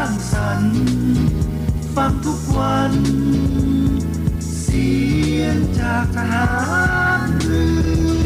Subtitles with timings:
[0.00, 0.76] างสรรค์
[1.94, 2.92] ฟังทุกวัน
[4.60, 4.90] เสี
[5.38, 6.46] ยงจากทหา
[7.18, 7.64] รเรื
[8.24, 8.25] อ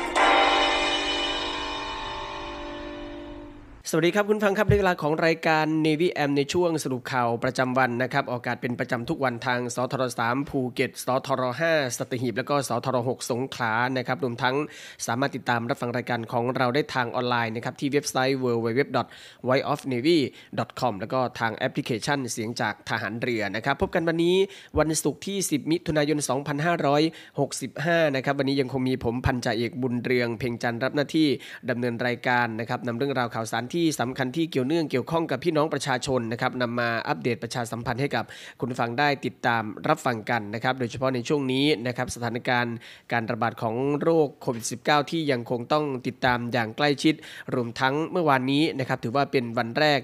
[3.93, 14.55] สวัสดีครับคุณฟังครับในเวลาของรายการ Navy M ในช่วงสรุปข่าวประจำวันนะครับ ออกอากาศเป็นประจำทุกวันทางสทร3ภูเก็ตสทร5สตหีบ แล้วก็สทร6สงขลานะครับรวมทั้ง
[15.07, 24.35] สามารถติดตามรับฟังรายการของเราได้ทางออนไลน์นะครับที่เว็บไซต์ www.whiteofnavy.com แล้วก็ทางแอปพลิเคชันเสียงจากทหารเรือนะครับ พบกันวันนี้
[24.79, 26.17] วันศุกร์ที่ 10 มิถุนายน
[27.17, 31.27] 2565 นะครับวันนี้ยังคงมีผมพันจ่าเอกบุญเรือง เพ่งจันทร์รับหน้าที่
[31.69, 38.25] ดำเนินรายการนะครับนำเรื่องราวข่าวสารที่สำคัญที่เกี่ยวเนื่องเกี่ยวข้องกับพี่น้องประชาชนนะครับนำมาอัปเดตประชาสัมพันธ์ให้กับ
[38.59, 42.75] คุณฟังได้ติดตามรับฟังกันนะครับ โดยเฉพาะในช่วงนี้นะครับสถานการณ์
[43.11, 47.15] การระบาดของโรคโควิด -19 ที่ยังคงต้องติดตามอย่างใกล้ชิด
[47.53, 49.99] รวมทั้งเมื่อวานนี้นะครับถือว่าเป็นวันแรก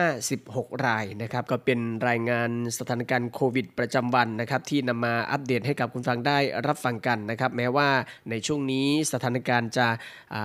[0.00, 7.88] 256,556 รายนะครับ ก็เป็นรายงานสถานการณ์โควิดประจำวันนะครับที่นำมาอัปเดตให้กับคุณฟังได้รับฟังกันนะครับ แม้ว่า
[8.30, 9.88] ในช่วงนี้สถานการณ์จะ
[10.34, 10.36] อ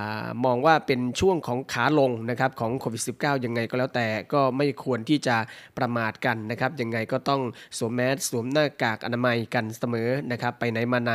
[0.46, 5.38] มองว่าเป็นช่วงของขาลงนะครับของโควิด -19 ยังไงก็แล้วแต่ก็ไม่ควรที่จะ
[5.80, 7.42] ประมาทกันนะครับยังไงก็ต้อง
[7.78, 11.14] สวมแมสสวมหน้ากากอนามัยกันเสมอนะครับไปไหนมาไหน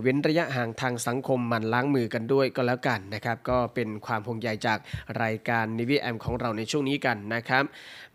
[0.00, 4.78] เว้นระยะห่างทางสังคมมันล้างมือกันด้วยก็แล้วกันนะครับ ก็เป็นความห่วงใยจาก
[5.22, 7.64] รายการนิวแอมของเราในช่วงนี้กันนะครับ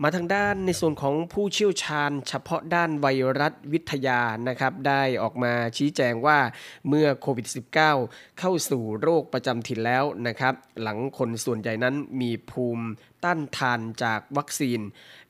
[0.04, 3.08] มาทางด้านในส่วนของผู้เชี่ยวชาญ เฉพาะด้านไว
[3.40, 6.40] รัสวิทยานะครับได้ออกมาชี้แจงว่า
[6.88, 7.48] เมื่อโควิด
[7.92, 12.86] -19 เข้าสู่โรคประจำถิ่นแล้วนะครับ หลังคนส่วนใหญ่นั้นมีภูมิ
[13.24, 14.80] ต้านทานจากวัคซีน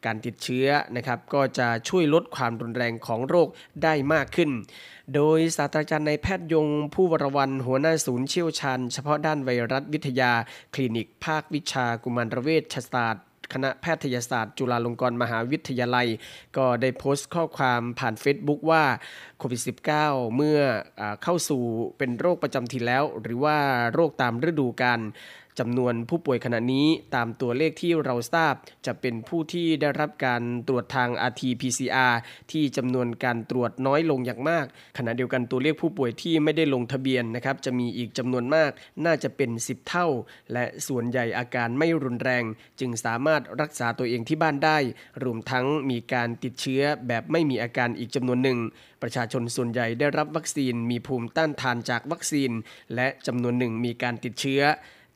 [0.06, 3.48] การติดเชื้อนะครับ ก็จะช่วยลดความรุนแรงของโรค
[3.84, 4.50] ได้มากขึ้น
[5.16, 10.32] โดยศาสตราจารย์นายแพทย์ยงผู้วรวันหัวหน้าศูนย์เชี่ยวชาญ เฉพาะด้านไวรัสวิทยา
[10.74, 16.08] คลินิก ภาควิชากุมารเวชศาสตร์คณะแพทยศาสตร์ จุฬาลงกรณ์มหาวิทยาลัย
[16.58, 18.84] ก็ได้โพสต์ข้อความผ่าน Facebook ว่า
[19.38, 19.62] โควิด
[19.98, 20.60] -19 เมื่อ
[21.00, 21.62] อเข้าสู่
[21.98, 23.58] เป็นโรคประจำถิ่นแล้ว หรือว่า
[23.94, 25.00] โรคตามฤดูกาล
[25.60, 28.54] จำนวนผู้ป่วยขณะนี้ตามตัวเลขที่เราทราบ
[28.86, 32.14] จะเป็นผู้ที่ได้รับการตรวจทาง RT-PCR
[32.52, 34.66] ที่จำนวนการตรวจน้อยลงอย่างมาก
[34.98, 38.72] ขณะเดียวกันตัวเลขผู้ป่วยที่ไม่ได้ลงทะเบียนนะครับจะมีอีกจำนวนมาก
[39.06, 40.08] น่าจะเป็น 10 เท่า
[40.54, 42.44] และส่วนใหญ่อาการไม่รุนแรง
[42.80, 44.78] จึงสามารถรักษาตัวเองที่บ้านได้
[45.24, 48.60] รวมทั้งมีการติดเชื้อแบบไม่มีอาการอีกจำนวนหนึ่ง
[49.02, 52.52] ประชาชนส่วนใหญ่ได้รับวัคซีนมีภูมิต้านทานจากวัคซีน
[52.96, 54.62] และจำนวนหนึ่งมีการติดเชื้อ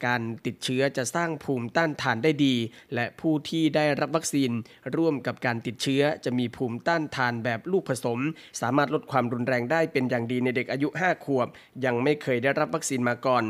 [0.06, 2.56] การติดเชื้อจะสร้างภูมิต้านทานได้ดี
[2.94, 4.52] และผู้ที่ได้รับวัคซีน
[4.96, 8.20] ร่วมกับการติดเชื้อจะมีภูมิต้านทานแบบลูกผสม
[8.62, 11.48] สามารถลดความรุนแรงได้เป็นอย่างดีในเด็กอายุ 5 ขวบ
[11.86, 13.44] ยังไม่เคยได้รับวัคซีนมาก่อน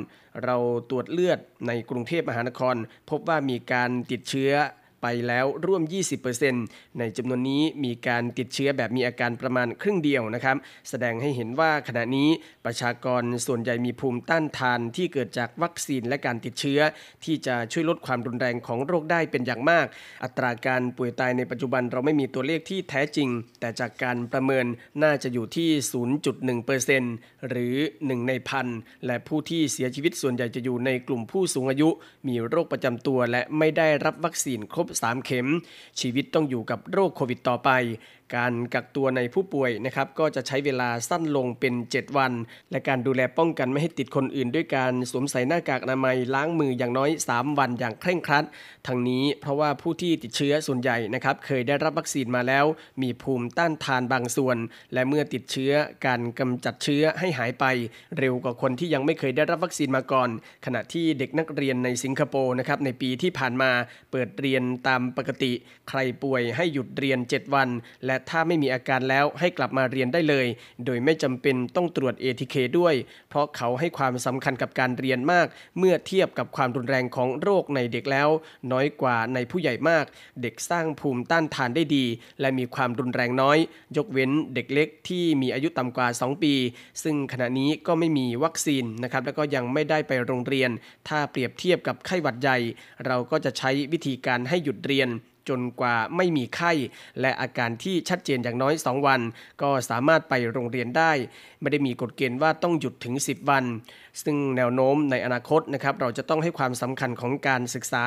[0.43, 0.57] เรา
[0.89, 2.75] ตรวจเลือดในกรุงเทพมหานคร
[3.09, 4.53] พบว่ามีการติดเชื้อ
[5.01, 5.83] ไปแล้วร่วม
[6.39, 10.57] 20%ในจำนวนนี้มีการติดเชื้อแบบมีอาการประมาณครึ่งเดียวนะครับ
[10.89, 12.29] แสดงให้เห็นว่าขณะนี้
[12.65, 16.79] ประชากรส่วนใหญ่มีภูมิต้านทานที่เกิดจากวัคซีนและการติดเชื้อ
[17.23, 19.85] ที่จะช่วยลดความรุนแรงของโรคได้เป็นอย่างมาก
[20.23, 23.29] อัตราการป่วยตายในปัจจุบันเราไม่มีตัวเลขที่แท้จริง
[23.59, 24.65] แต่จากการประเมิน
[25.03, 25.69] น่าจะอยู่ที่
[26.33, 28.67] 0.1%หรือ 1 ในพัน
[29.05, 31.89] และผู้ที่เสียชีวิตส่วนใหญ่จะอยู่ในกลุ่มผู้สูงอายุ
[32.27, 35.47] มีโรคประจำตัวและไม่ได้รับวัคซีนครบ3 เข็ม
[35.99, 37.69] ชีวิตต้องอยู่กับโรคโควิดต่อไป
[38.35, 42.33] การกักตัวในผู้ป่วยนะครับก็จะใช้เวลาสั้นลงเป็น 7 วัน
[42.71, 48.45] และการดูแลป้องกันไม่ให้ติดคนอื่น ด้วยการสวมใส่หน้ากากอนามัยล้างมืออย่างน้อย 3 วันอย่างเคร่งครัด
[48.87, 52.65] ทั้งนี้เพราะว่าผู้ที่ติดเชื้อส่วนใหญ่นะครับเคยได้รับวัคซีนมาแล้ว
[53.01, 54.57] มีภูมิต้านทานบางส่วน
[54.93, 55.71] และเมื่อติดเชื้อ
[56.05, 57.65] การกำจัดเชื้อให้หายไป
[58.17, 60.29] เร็วกว่าคนที่ยังไม่เคยได้รับวัคซีนมาก่อน
[60.65, 63.71] ขณะที่เด็กนักเรียนในสิงคโปร์นะครับในปีที่ผ่านมา
[64.11, 65.51] เปิดเรียนตามปกติ
[65.89, 67.69] ใครป่วยให้หยุดเรียน 7 วัน
[68.05, 70.47] และถ้าไม่มีอาการแล้วให้กลับมาเรียนได้เลย
[70.85, 72.95] โดยไม่จำเป็นต้องตรวจ ATK ด้วย
[73.29, 75.47] เพราะเขาให้ความสำคัญกับการเรียนมาก
[75.77, 78.29] เมื่อเทียบกับความรุนแรงของโรคในเด็กแล้ว
[78.71, 80.05] น้อยกว่าในผู้ใหญ่มาก
[80.41, 82.05] เด็กสร้างภูมิต้านทานได้ดี
[82.41, 83.57] และมีความรุนแรงน้อย
[83.97, 86.53] ยกเว้นเด็กเล็กที่มีอายุต่ำกว่า 2 ปี
[87.03, 90.69] ซึ่งขณะนี้ก็ไม่มีวัคซีนนะครับแล้วก็ยังไม่ได้ไปโรงเรียน
[91.07, 92.57] ถ้าเปรียบเทียบกับไข้หวัดใหญ่
[93.05, 95.09] เราก็จะใช้วิธีการให้หยุดเรียน
[95.49, 96.73] จนกว่าไม่มีไข้
[97.21, 99.21] และอาการที่ชัดเจนอย่างน้อย 2 วัน
[99.61, 101.11] ก็สามารถไปโรงเรียนได้
[101.61, 103.65] ไม่ได้มีกฎเกณฑ์ว่าต้องหยุดถึง 10 วัน
[104.23, 108.05] ซึ่งแนวโน้มในอนาคตนะครับเราจะต้องให้ความสำคัญของการศึกษา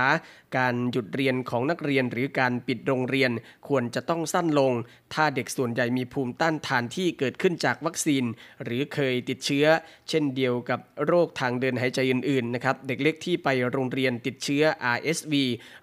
[0.59, 3.31] การหยุดเรียนของนักเรียน หรือการปิดโรงเรียน
[3.69, 4.73] ควรจะต้องสั้นลง
[5.15, 8.25] ถ้าเด็กส่วนใหญ่มีภูมิต้านทานที่เกิดขึ้นจากวัคซีน
[8.65, 9.67] หรือเคยติดเชื้อ
[10.09, 14.65] เช่นเดียวกับโรคทางเดินหายใจอื่นๆนะครับเด็กเล็กที่ไปโรงเรียนติดเชื้อ
[14.97, 15.35] RSV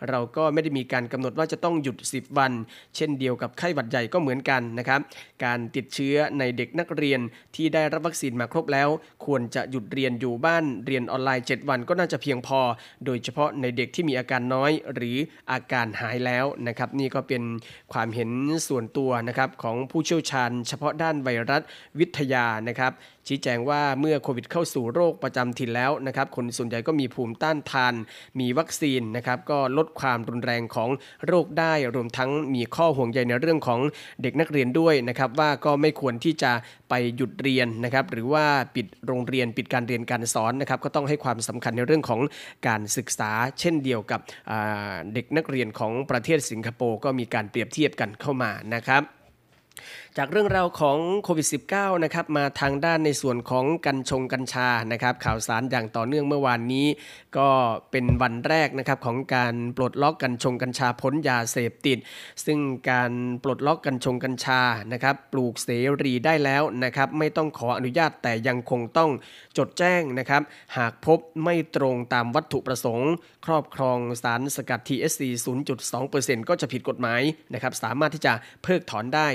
[0.10, 2.52] เราก็ไม่ได้มีการกำหนดว่าจะต้องหยุด 10 วัน
[2.96, 5.02] เช่นเดียวกับไข้หวัดใหญ่ก็เหมือนกันนะครับ
[5.44, 7.20] การติดเชื้อในเด็กนักเรียน
[7.58, 8.90] ที่ได้รับวัคซีนมาครบแล้ว
[9.26, 12.60] ควรจะหยุดเรียนอยู่บ้านเรียนออนไลน์ 7 วันก็น่าจะเพียงพอ
[13.06, 15.18] โดยเฉพาะในเด็กที่มีอาการน้อยหรือ
[15.52, 17.44] อาการหายแล้วนะครับนี่ก็เป็น
[17.94, 18.30] ความเห็น
[18.68, 21.62] ส่วนตัวนะครับของผู้เชี่ยวชาญ เฉพาะด้านไวรัส
[22.00, 22.92] วิทยานะครับ
[23.28, 27.94] ชี้แจงว่าเมื่อโควิดเข้าสู่โรคประจำถิ่นแล้วนะครับคนส่วนใหญ่ก็มีภูมิต้านทาน
[28.40, 30.90] มีวัคซีนนะครับก็ลดความรุนแรงของ
[31.28, 33.80] โรคได้รวมทั้งมีข้อห่วงใยในเรื่องของ
[34.22, 36.52] เด็กนักเรียนด้วยนะครับว่าก็ไม่ควรที่จะ
[36.90, 42.22] ไปหยุดเรียนนะครับหรือว่าปิดโรงเรียนปิดการเรียนการสอนนะครับก็ต้องให้ความสำคัญในเรื่องของ
[42.68, 44.20] การศึกษา เช่นเดียวกับ
[45.14, 49.04] เด็กนักเรียนของประเทศสิงคโปร์ก็มีการเปรียบเทียบกันเข้ามานะครับ
[50.20, 56.88] จากเรื่องราวของโควิด -19 นะครับมาทางด้านในส่วนของกัญชงกัญชานะครับ ข่าวสารอย่างต่อเนื่องเมื่อวานนี้
[57.38, 57.50] ก็
[57.92, 61.98] เป็นวันแรกนะครับของการปลดล็อกกัญชงกัญชาพ้นยาเสพติด
[62.46, 62.60] ซึ่ง
[62.92, 63.12] การ
[63.44, 64.62] ปลดล็อกกัญชงกัญชา
[64.94, 65.70] นะครับ ปลูกเส
[66.04, 69.12] รีได้แล้วนะครับไม่ต้องขออนุญาตแต่ยังคงต้อง
[69.58, 70.42] จดแจ้งนะครับ
[70.78, 73.12] หากพบไม่ตรงตามวัตถุประสงค์
[73.46, 75.22] ครอบครองสารสกัด TSC
[75.86, 77.22] 0.2%ก็จะผิดกฎหมาย
[77.54, 78.34] นะครับสามารถที่จะ
[78.64, 79.28] เพิกถอนได้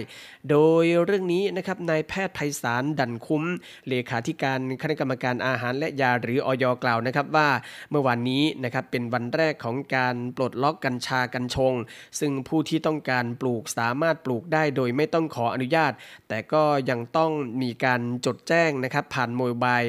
[0.51, 3.45] โดยยเรื่องนี้นะครับนายแพทย์ไพศาลดันคุ้ม
[3.89, 7.49] เลขาธิการคณะกรรมการอาหารและยาหรืออยกล่าวนะครับว่า
[7.91, 11.75] เมื่อวานนี้นะครับเป็นวันแรกของการปลดล็อกกัญชากัญชง
[12.21, 15.93] ซึ่งผู้ที่ต้องการปลูกสามารถปลูกได้โดยไม่ต้องขออนุญาต
[16.29, 17.31] แต่ก็ยังต้อง
[17.63, 19.81] มีการจดแจ้งนะครับผ่าน mobile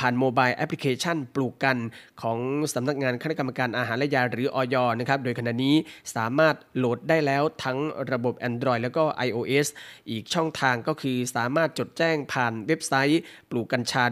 [0.00, 1.76] ผ่าน mobile application ปลูกกัญ
[2.22, 2.38] ของ
[2.74, 5.76] สำนักงานคณะกรรมการอาหารและยาหรืออยนะครับโดยขณะนี้
[6.16, 7.78] สามารถโหลดได้แล้วทั้ง
[8.12, 9.66] ระบบ Android แล้วก็ iOS
[10.10, 13.20] อีอีกช่องทางก็คือสามารถจดแจ้งผ่านเว็บไซต์
[13.50, 14.04] ปลูกกัญชา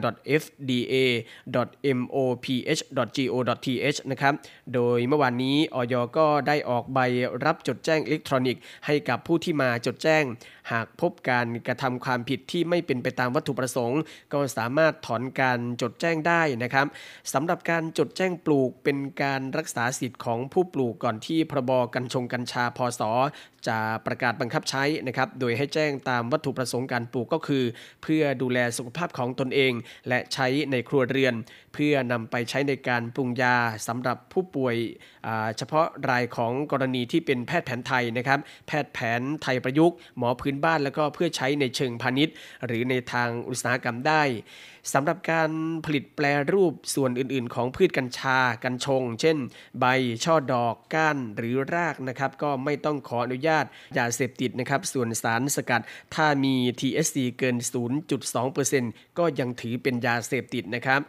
[0.43, 1.19] fda.moph.go.th
[4.11, 4.35] นะครับ
[4.75, 6.99] โดยเมื่อวานนี้ออยก็ได้ออกใบ
[7.45, 10.25] รับจดแจ้งอิเล็กทรอนิกส์ให้กับผู้ที่มาจดแจ้ง
[10.73, 14.01] หากพบการกระทำความผิดที่ไม่เป็นไปตามวัตถุประสงค์
[14.33, 16.87] ก็สามารถถอนการจดแจ้งได้นะครับ
[17.33, 23.03] สำหรับการจดแจ้งปลูกเป็นการรักษาสิทธิ์ของผู้ปลูกก่อนที่พรบกัญชงกัญชาพศ
[23.69, 27.65] จะประกาศบังคับใช้นะครับ โดยให้แจ้งตามวัตถุประสงค์การปลูกก็คือ
[28.03, 29.73] เพื่อดูแลสุขภาพของตนเอง
[30.09, 31.35] และใช้ในครัวเรือน
[31.75, 33.57] เพื่อนำไปใช้ในการปรุงยา
[33.89, 34.77] สำหรับผู้ป่วย
[35.57, 42.35] เฉพาะรายของกรณีที่เป็นแพทย์แผนไทยนะครับ แพทย์แผนไทยประยุกต์ หมอพื้นบ้านแล้วก็เพื่อใช้ในเชิงพาณิชย์
[42.67, 44.23] หรือในทางอุตสาหกรรมได้
[44.93, 45.51] สำหรับการ
[45.85, 49.37] ผลิตแปรรูปส่วนอื่น ๆ ของพืชกัญชา กัญชง เช่น
[49.81, 49.85] ใบ
[50.25, 53.65] ช่อดอก ก้าน หรือรากนะครับ ก็ไม่ต้องขออนุญาต
[53.99, 55.83] ยาเสพติดนะครับ ส่วนสารสกัด
[56.15, 57.57] ถ้ามี THC เกิน
[58.39, 61.01] 0.2%ก็ยังถือเป็นยาเสพติดนะครับ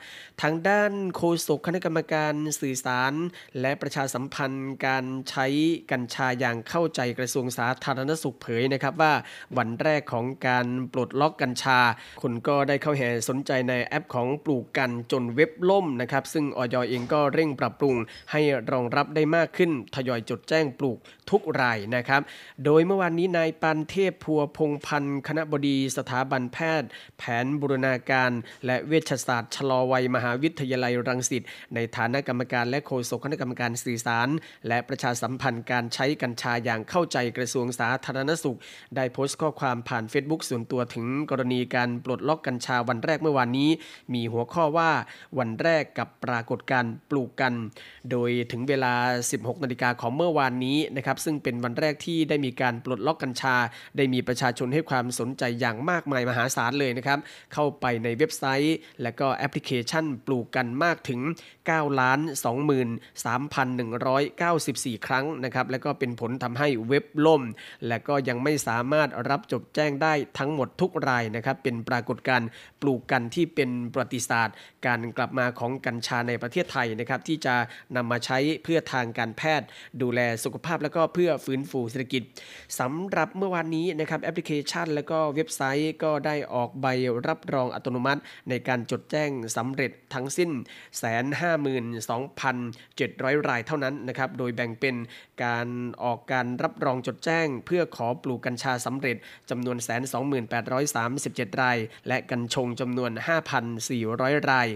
[0.41, 3.13] ทางด้านโฆษกคณะกรรมการสื่อสาร
[3.61, 5.45] และประชาสัมพันธ์การใช้
[5.91, 9.13] กัญชาอย่างเข้าใจกระทรวงสาธารณสุขเผยนะครับว่า
[9.57, 11.79] วันแรกของการปลดล็อกกัญชา
[12.21, 17.95] คนก็ได้เข้าแห่สนใจในแอปของปลูกกันจนเว็บล่มนะครับ ซึ่งออยเองก็เร่งปรับปรุง
[18.31, 18.41] ให้
[18.71, 20.97] รองรับได้มากขึ้น ทยอยจดแจ้งปลูก
[21.29, 22.21] ทุกรายนะครับ
[22.65, 28.31] โดยเมื่อวานนี้นายปันเทพพัวพงพันธ์คณะบดีสถาบันแพทย์ แผนบูรณาการ
[28.65, 31.43] และเวชศาสตร์ชะลอวัยมหาวิทยาลัยรังสิต
[31.75, 34.27] ในฐานะกรรมการและโฆษกคณะกรรมการสื่อสาร
[34.67, 38.57] และประชาสัมพันธ์การใช้กัญชาอย่างเข้าใจกระทรวงสาธารณสุข
[38.95, 43.69] ได้โพสต์ข้อความผ่าน Facebook ส่วนตัวถึงกรณีการปลดล็อกกัญชาวันแรกเมื่อวานนี้
[44.13, 44.91] มีหัวข้อว่า
[45.39, 47.53] วันแรกกับปรากฏการปลูกกัน
[48.11, 48.93] โดยถึงเวลา
[49.29, 53.55] 16 นาฬิกาของเมื่อวานนี้นะครับซึ่งเป็นวันแรกที่ได้มีการปลดล็อกกัญชา
[53.97, 57.19] ได้มีประชาชนให้ความสนใจอย่างมากมายมหาศาลเลยนะครับ
[57.53, 61.21] เข้าไปในเว็บไซต์ และก็แอปพลิเคชันปลูกกันมากถึง
[61.59, 62.19] 9 ล้าน
[63.37, 67.43] 23,194 ครั้งนะครับและก็เป็นผลทำให้เว็บล่ม
[67.87, 72.41] และก็ยังไม่สามารถรับจดแจ้งได้ทั้งหมดทุกรายนะครับเป็นปรากฏการ
[72.81, 74.55] ปลูกกันที่เป็นประวัติศาสตร์
[74.87, 77.55] การกลับมาของกัญชาในประเทศไทยนะครับที่จะ
[77.95, 79.67] นำมาใช้เพื่อทางการแพทย์
[80.01, 82.23] ดูแลสุขภาพแล้วก็เพื่อฟื้นฟูเศรษฐกิจ
[82.79, 86.87] สำหรับเมื่อวานนี้นะครับแอปพลิเคชัน แล้วก็เว็บไซต์ก็ได้ออกใบ
[87.27, 90.49] รับรองอัตโนมัติ ในการจดแจ้งสำเร็จทั้งสิ้น
[92.15, 94.95] 152,700 รายเท่านั้นนะครับโดยแบ่งเป็น
[95.43, 95.67] การ
[96.03, 99.17] ออกการรับรองจดแจ้ง เพื่อขอปลูกกัญชาสำเร็จ
[99.49, 99.77] จำนวน
[100.69, 104.67] 12837 ราย และกัญชงจำนวน5,400 ราย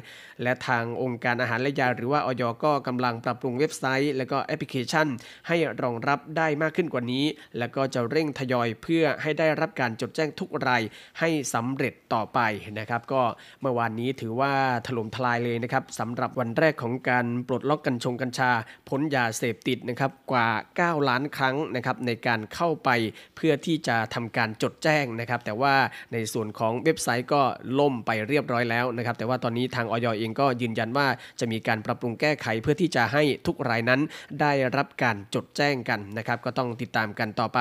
[0.43, 5.07] และทางองค์การอาหารและยาหรือว่าออยก็กำลังปรับปรุงเว็บไซต์ และก็แอปพลิเคชัน
[5.47, 7.25] ให้รองรับได้มากขึ้นกว่านี้
[7.57, 10.81] และก็จะเร่งทยอยเพื่อให้ได้รับการจดแจ้งทุกราย
[11.19, 12.39] ให้สำเร็จต่อไป
[12.79, 13.21] นะครับก็
[13.61, 14.53] เมื่อวานนี้ถือว่า
[14.87, 18.51] ถล่มทลายเลยนะครับสำหรับวันแรกของการปลดล็อกกัญชงกัญชา
[18.89, 20.47] พ้นยาเสพติดนะครับกว่า
[20.79, 22.89] 9 ล้านครั้งนะครับในการเข้าไป
[23.35, 25.75] เพื่อที่จะทำการจดแจ้งนะครับแต่ว่า
[26.13, 27.41] ในส่วนของเว็บไซต์ก็
[27.79, 31.07] ล่มไปเรียบร้อยแล้วนะครับ แต่ว่าตอนนี้ทางออยเองก็ยืนยันว่า
[31.39, 34.01] จะมีการปรับปรุงแก้ไขเพื่อที่จะให้ทุกรายนั้น
[34.41, 37.59] ได้รับการจดแจ้งกันนะครับ ก็ต้องติดตามกันต่อไป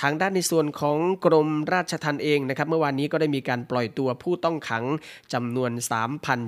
[0.00, 4.84] ทางด้านในส่วนของกรมราชทัณฑ์เองนะครับ เมื่อวานนี้ก็ได้มีการปล่อยตัวผู้ต้องขัง
[5.32, 5.72] จำนวน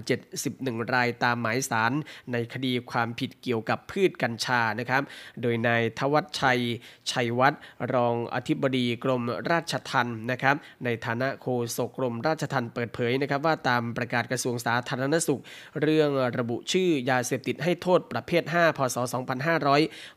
[0.09, 1.93] 3,071 รายตามหมายสาร
[2.33, 5.03] ในคดีความผิดเกี่ยวกับพืชกัญชานะครับ
[5.43, 6.61] โดยนายทวัชชัย
[7.11, 7.61] ชัยวัฒน์
[7.95, 15.41] รองอธิบดีกรมราชทัณฑ์นะครับ ในฐานะโฆษกกรมราชทัณฑ์เปิดเผยนะครับว่าตามประกาศกระทรวงสาธารณสุข
[15.81, 18.97] เรื่องระบุชื่อยาเสพติดให้โทษประเภท 5 พศ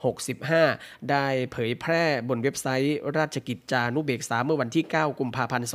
[0.09, 5.67] 2565 ได้เผยแพร่บนเว็บไซต์ ราชกิจจานุเบกษาเมื่อวันที่ 9 กุมภาพันธ์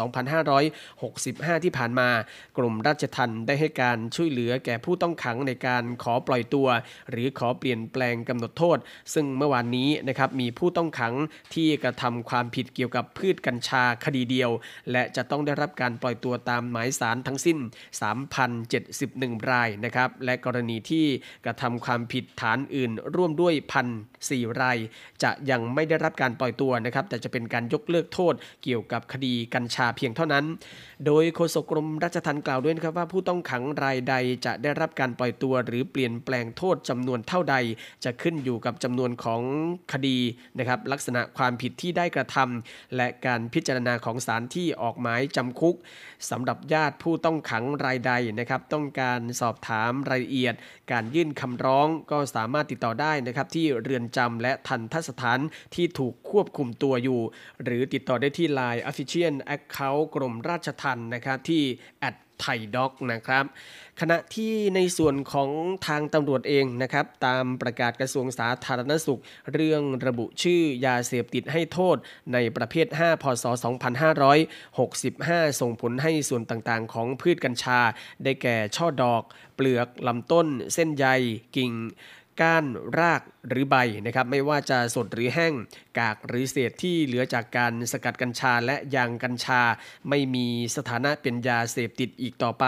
[0.58, 2.08] 2565 ที่ผ่านมา
[2.56, 6.68] กรมราชทัณฑ์ได้ให้การช่วยเหลือแก่ผู้ต้องขังในการขอปล่อยตัว
[7.10, 8.78] หรือขอเปลี่ยนแปลงกำหนดโทษ
[9.14, 11.14] ซึ่งเมื่อวานนี้นะครับมีผู้ต้องขัง
[11.54, 14.50] ที่กระทำความผิดเกี่ยวกับพืชกัญชาคดีเดียว
[14.90, 21.06] และจะต้องได้รับการปล่อยตัวตามหมายสารทั้งสิ้น3,071 รายนะครับ และกรณีที่
[21.44, 23.86] กระทำความผิดฐานอื่นร่วมด้วยพัน
[24.30, 24.78] สี่ราย
[25.22, 30.44] จะยังไม่ได้รับการปล่อยตัวนะครับแต่จะเป็นการยกเลิกโทษเกี่ยวกับคดีกัญชาเพียงเท่านั้น
[31.06, 34.14] โดยโฆษกกรมราชทัณฑ์กล่าวด้วยนะครับว่าผู้ต้องขังรายใด
[34.46, 37.56] จะได้รับการปล่อยตัวหรือเปลี่ยนแปลงโทษจำนวนเท่าใด
[38.04, 39.42] จะขึ้นอยู่กับจำนวนของ
[39.92, 40.18] คดี
[40.58, 45.76] นะครับลักษณะความผิดที่ได้กระทำและการพิจารณาของศาลที่ออกหมายจำคุก
[46.30, 50.54] สำหรับญาติผู้ต้องขังขังรายใดนะครับต้องการสอบถามรายละเอียด
[50.92, 55.40] การยื่นคำร้องก็สามารถติดต่อได้นะครับที่เรือนจำและทันทสถาน
[55.74, 57.20] ที่ถูกควบคุมตัวอยู่
[57.64, 61.62] หรือติดต่อได้ที่ Line Official Account กรมราชทัณฑ์นะครับที่
[62.42, 63.44] ไทยด็อกนะครับ
[64.00, 65.50] ขณะที่ในส่วนของ
[65.86, 69.20] ทางตำรวจเองนะครับตามประกาศกระทรวงสาธารณสุข
[69.52, 71.96] เรื่องระบุชื่อยาเสพติดให้โทษ
[72.32, 73.44] ในประเภท 5 พศ
[74.32, 77.80] 2565 ส่งผลให้ส่วนต่างๆ ของพืชกัญชา
[78.24, 79.22] ได้แก่ช่อดอก
[79.56, 81.06] เปลือกลำต้น เส้นใย
[81.56, 81.72] กิ่ง
[82.40, 82.64] ก้าน
[82.98, 83.76] รากหรือใบ
[84.06, 85.52] นะครับไม่ว่าจะสดหรือแห้ง
[85.98, 89.62] กากหรือเศษที่เหลือจากการสกัดกัญชาและยางกัญชา
[90.08, 90.46] ไม่มี
[90.76, 92.64] สถานะเป็นยาเสพติดอีกต่อไป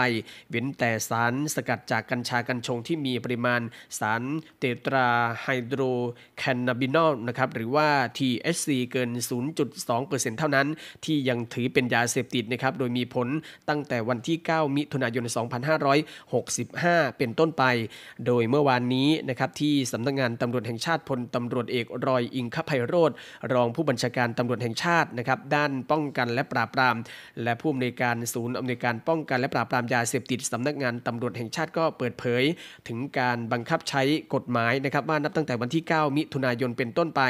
[0.49, 3.61] เว้นแต่สารสกัดจากกัญชากัญชงที่มีปริมาณ
[3.99, 4.23] สาร
[4.59, 5.07] เตตรา
[5.41, 5.81] ไฮโดร
[6.37, 9.09] แคนนาบินอลนะครับหรือว่า THC เกิน
[9.73, 10.67] 0.2%เท่านั้น
[11.05, 13.27] ที่ยังถือเป็นยาเสพติดนะครับโดยมีผล
[13.69, 15.25] ตั้งแต่วันที่ 9 มิถุนายน
[16.01, 17.63] 2565 เป็นต้นไป
[18.25, 23.11] โดยเมื่อวานนี้นะครับที่สำนักงานตำรวจแห่งชาติพลตำรวจเอกรอยอิงคไพโรธ
[23.53, 26.95] รองผู้บัญชาการตำรวจแห่งชาตินะครับด้านป้องกันและปราบปราม
[27.43, 32.43] และผู้อำนวยการศูนย์อำนวยการป้องกันและปราบปรามยาเสพติดสำนักงานตำรวจแห่งชาติก็เปิดเผย
[32.87, 34.01] ถึงการบังคับใช้
[34.33, 37.21] กฎหมายนะครับว่านับตั้งแต่วันที่ 9 มิถุนายนเป็นต้นไป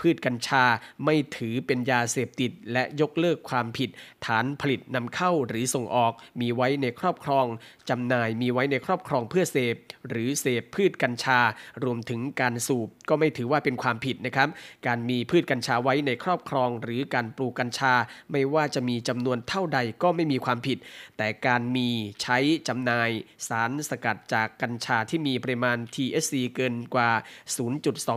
[0.00, 0.64] พืชกัญชา
[1.04, 3.90] ไม่ถือเป็นยาเสพติด และยกเลิกความผิด
[4.26, 7.46] ฐานผลิตนำเข้าหรือส่งออก มีไว้ในครอบครอง
[7.90, 9.76] จำหน่ายมีไว้ในครอบครองเพื่อเสพ
[10.08, 11.40] หรือเสพพืชกัญชา
[11.84, 14.48] รวมถึงการสูบก็ไม่ถือว่าเป็นความผิดนะครับ
[14.86, 17.94] การมีพืชกัญชาไว้ในครอบครอง หรือการปลูกกัญชา
[18.32, 20.78] ไม่ว่าจะมีจำนวนเท่าใดก็ไม่มีความผิด
[21.18, 21.88] แต่การมี
[22.22, 23.10] ใช้จำหน่าย
[23.48, 27.10] สารสกัดจากกัญชาที่มีปริมาณ THC เกินกว่า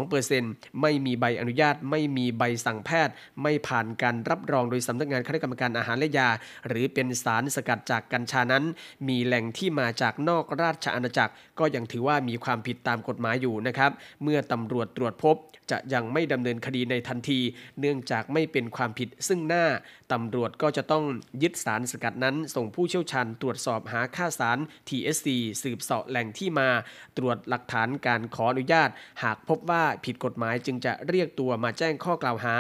[0.07, 6.29] 0.2%ไม่มีใบอนุญาต ไม่มีใบสั่งแพทย์ ไม่ผ่านการรับรองโดยสำนักงานคณะกรรมการอาหารและยา
[6.67, 8.63] หรือเป็นสารสกัดจากกัญชานั้น
[9.07, 13.91] มีแหล่งที่มาจากนอกราชอาณาจักร ก็ยังถือว่ามีความผิดตามกฎหมายอยู่นะครับ
[14.23, 15.35] เมื่อตำรวจตรวจพบ
[15.71, 17.39] จะยังไม่ดำเนินคดีในทันที
[17.79, 19.65] เนื่องจากไม่เป็นความผิดซึ่งหน้า
[20.11, 21.03] ตำรวจก็จะต้อง
[21.43, 24.57] ยึดสารสกัดนั้น ส่งผู้เชี่ยวชาญตรวจสอบหาค่าสาร
[24.89, 25.27] TSC
[25.63, 26.69] สืบเสาะแหล่งที่มา
[27.17, 28.89] ตรวจหลักฐานการขออนุญาต
[29.23, 32.55] หากพบว่าผิดกฎหมายจึงจะเรียกตัวมาแจ้งข้อกล่าวหา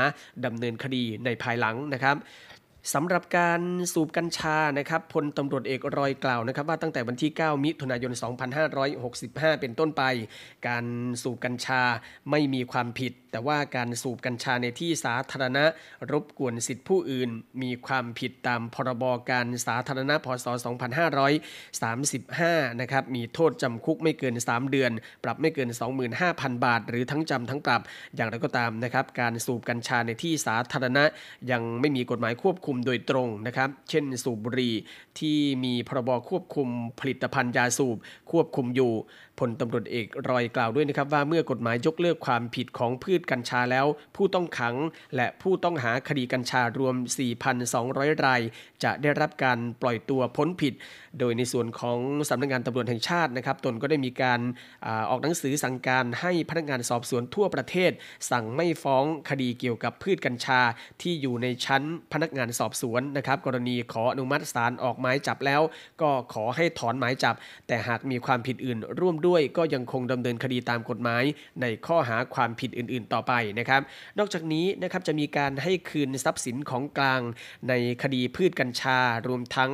[0.45, 2.17] ดำเนินคดีในภายหลังนะครับ
[2.93, 3.61] สำหรับการ
[3.93, 8.11] สูบกัญชานะครับพลตำรวจเอกรอยกล่าวนะครับว่าตั้งแต่วันที่ 9 มิถุนายน
[8.87, 10.03] 2565 เป็นต้นไป
[10.67, 10.85] การ
[11.21, 11.81] สูบกัญชา
[12.31, 15.65] ไม่มีความผิด แต่ว่าการสูบกัญชาในที่สาธารณะ
[16.11, 17.29] รบกวนสิทธิผู้อื่น
[17.61, 20.45] มีความผิดตามพรบการสาธารณะพศ
[21.83, 24.91] 2535 นะครับ มีโทษจำคุกไม่เกิน 3 เดือน
[25.23, 25.69] ปรับไม่เกิน
[26.17, 27.81] 25,000 บาท หรือทั้งจำทั้งปรับ
[28.15, 31.03] อย่างไรก็ตามนะครับ การสูบกัญชาในที่สาธารณะ
[31.51, 34.75] ยังไม่มีกฎหมายควบคุมโดยตรงนะครับ เช่น สูบบุหรี่
[35.19, 36.67] ที่มีพรบควบคุม
[36.99, 37.97] ผลิตภัณฑ์ยาสูบ
[38.31, 38.93] ควบคุมอยู่
[39.39, 44.75] พลตำรวจเอกรอยกล่าวด้วยนะครับว่าเมื่อกฎหมายยกเลิกความผิดของพืชกัญชาแล้ว ผู้ต้องขัง
[45.15, 46.95] และผู้ต้องหาคดีกัญชารวม
[47.59, 48.41] 4,200 ราย
[48.83, 50.73] จะได้รับการปล่อยตัวพ้นผิด
[51.19, 54.39] โดยในส่วนของสำนักงงานตำรวจแห่งชาตินะครับตนก็ได้มีการ
[54.85, 57.91] อออกหนังสือสั่งการให้พนักงานสอบสวนทั่วประเทศ
[58.31, 60.61] สั่งไม่ฟ้องคดีเกี่ยวกับพืชกัญชา
[61.01, 65.61] ที่อยู่ในชั้นพนักงานสอบสวนนะครับกรณีขออนุมัติศาลออกหมายจับแล้ว
[66.01, 67.35] ก็ขอให้ถอนหมายจับ
[67.67, 71.23] แต่หากมีความผิดอื่นร่วมด้วยก็ยังคงดำเนินคดีตามกฎหมาย
[71.61, 73.81] ในข้อหาความผิดอื่น ๆ ต่อไปนะครับ
[74.19, 77.21] นอกจากนี้นะครับจะมีการให้คืนทรัพย์สินของกลาง
[77.69, 79.71] ในคดีพืชกัญชารวมทั้ง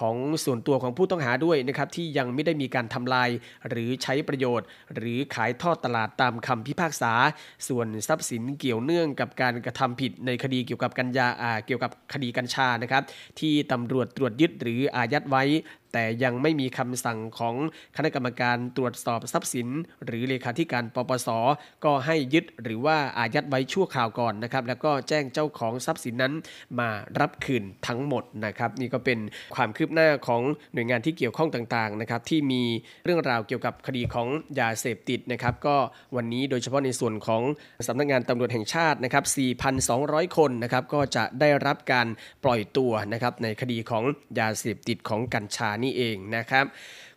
[0.08, 3.30] องส่วนตัวของผู้ต้องหาด้วยนะครับที่ยังไม่ได้มีการทำลาย
[3.68, 7.12] หรือใช้ประโยชน์ หรือขายทอดตลาดตามคำพิพากษา
[7.68, 11.28] ส่วนทรัพย์สินเกี่ยวเนื่องกับการกระทำผิดในคดีเกี่ยวกับกัญญา
[11.66, 13.02] เกี่ยวกับคดีกัญชานะครับ
[13.40, 15.44] ที่ตำรวจตรวจยึดหรืออายัดไว้
[15.92, 17.54] แต่ยังไม่มีคำสั่งของ
[17.96, 19.68] คณะกรรมการตรวจสอบทรัพย์สิน
[20.04, 21.28] หรือเลขาธิการปปส
[21.84, 26.32] ก็ให้ยึดหรือว่าอายัดไว้ชั่วคราวก่อนนะครับ แล้วก็แจ้งเจ้าของทรัพย์สินนั้น
[26.78, 26.88] มา
[27.20, 29.18] รับคืนทั้งหมดนะครับ นี่ก็เป็น
[29.54, 30.42] ความคืบหน้าของ
[30.74, 32.62] หน่วยงานที่เกี่ยวข้องต่างๆนะครับที่มี
[33.04, 34.28] เรื่องราวเกี่ยวกับคดีของ
[34.60, 35.76] ยาเสพติดนะครับ ก็
[36.16, 37.42] วันนี้โดยเฉพาะในส่วนของ
[37.86, 39.24] สำนักงานตำรวจแห่งชาตินะครับ
[39.80, 42.06] 4,200 คนนะครับก็จะได้รับการ
[42.44, 44.04] ปล่อยตัวนะครับในคดีของ
[44.38, 46.66] ยาเสพติดของกัญชานี่เองนะครับ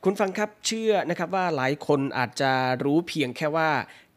[0.06, 2.52] คุณฟังครับเชื่อนะครับว่าหลายคนอาจจะ
[2.84, 3.70] รู้เพียงแค่ว่า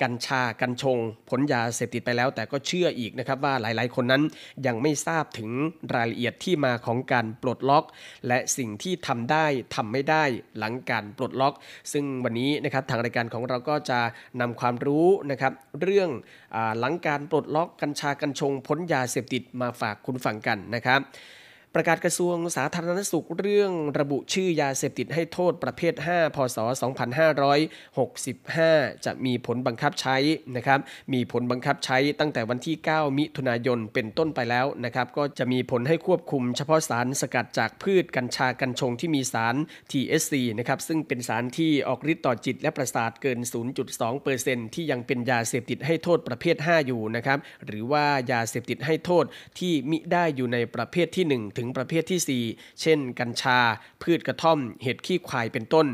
[0.03, 0.99] กัญชากัญชง
[1.31, 4.23] ผลยาเสพติดไปแล้ว แต่ก็เชื่ออีกนะครับว่าหลายๆ คนนั้น
[4.67, 5.51] ยังไม่ทราบถึง
[5.95, 7.85] รายละเอียดที่มาของการปลดล็อก
[8.29, 10.25] และสิ่งที่ทำได้ทำไม่ได้
[10.59, 11.55] หลังการปลดล็อก
[11.93, 14.01] ซึ่งวันนี้นะครับทางรายการของเราก็จะ
[14.41, 16.11] นำความรู้นะครับเรื่อง
[16.55, 21.01] อหลังการปลดล็อกกัญชากัญชงพ้นยาเสพติดมาฝากคุณฟังกันนะครับ
[21.77, 26.59] ประกาศกระทรวงสาธารณสุขเรื่องระบุชื่อยาเสพติดให้โทษประเภท 5 พศ
[28.97, 30.17] 2565 จะมีผลบังคับใช้
[30.57, 30.81] นะครับ
[31.13, 39.55] มีผลบังคับใช้ตั้งแต่วันที่ 9 มิถุนายนเป็นต้นไปแล้วนะครับ ก็จะมีผลให้ควบคุมเฉพาะสารสกัดจากพืชกัญชากัญชงที่มีสาร
[39.91, 43.39] THC นะครับ ซึ่งเป็นสารที่ออกฤทธิ์ต่อจิตและประสาทเกิน
[44.07, 49.25] 0.2%ที่ยังเป็นยาเสพติดให้โทษประเภท 5 อยู่นะครับ หรือว่ายาเสพติดให้โทษ
[49.59, 53.59] ที่มิได้อยู่ในประเภทที่1ถึงึงประเภทที่ 4 เช่น กัญชา
[54.03, 55.87] พืชกระท่อม เห็ดขี้ควายเป็นต้น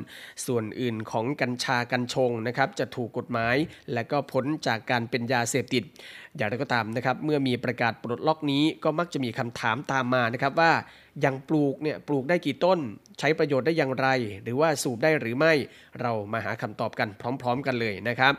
[0.46, 3.56] ส่วนอื่นของกัญชากัญชงนะครับจะถูกกฎหมาย
[3.92, 5.84] และก็พ้นจากการเป็นยาเสพติด
[6.36, 10.72] อย่างไรก็ตามนะครับเมื่อมีประกาศปลดล็อกนี้ก็มักจะมีคำถามตามมานะครับว่า
[11.24, 12.78] ยังปลูกเนี่ยปลูกได้กี่ต้น
[13.18, 14.08] ใช้ประโยชน์ได้อย่างไร
[14.42, 15.52] หรือว่าสูบได้หรือไม่
[16.00, 18.34] เรามาหาคำตอบกันพร้อม ๆ กันเลยนะครับ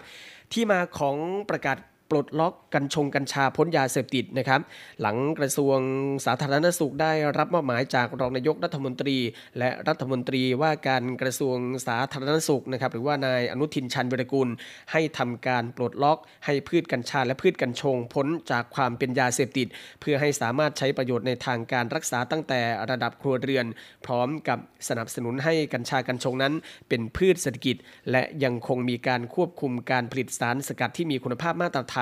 [0.54, 1.18] ที่มาของ
[1.50, 1.78] ประกาศ
[2.10, 4.62] ปลดล็อกกัญชงกัญชาพ้นยาเสพติดนะครับ
[5.02, 5.78] หลังกระทรวง
[6.26, 9.18] สาธารณสุขได้รับมอบหมายจากรองนายกรัฐมนตรี
[9.60, 14.50] และรัฐมนตรีว่าการกระทรวงสาธารณสุขนะครับหรือว่านายอนุทินชันวิรกุล
[14.92, 19.68] ให้ทำการปลดล็อกให้พืชกัญชาและพืชกัญชงพ้นจากความเป็นยาเสพติด
[20.02, 23.66] เพื่อให้สามารถใช้ประโยชน์ในทางการรักษาตั้งแต่ระดับครัวเรือน
[24.06, 26.54] พร้อมกับสนับสนุนให้กัญชากัญชงนั้น
[26.90, 27.76] เป็นพืชเศรษฐกิจ
[28.12, 31.98] และยังคงมีการควบคุมการผลิตสารสกัดที่มีคุณภาพมาตรฐาน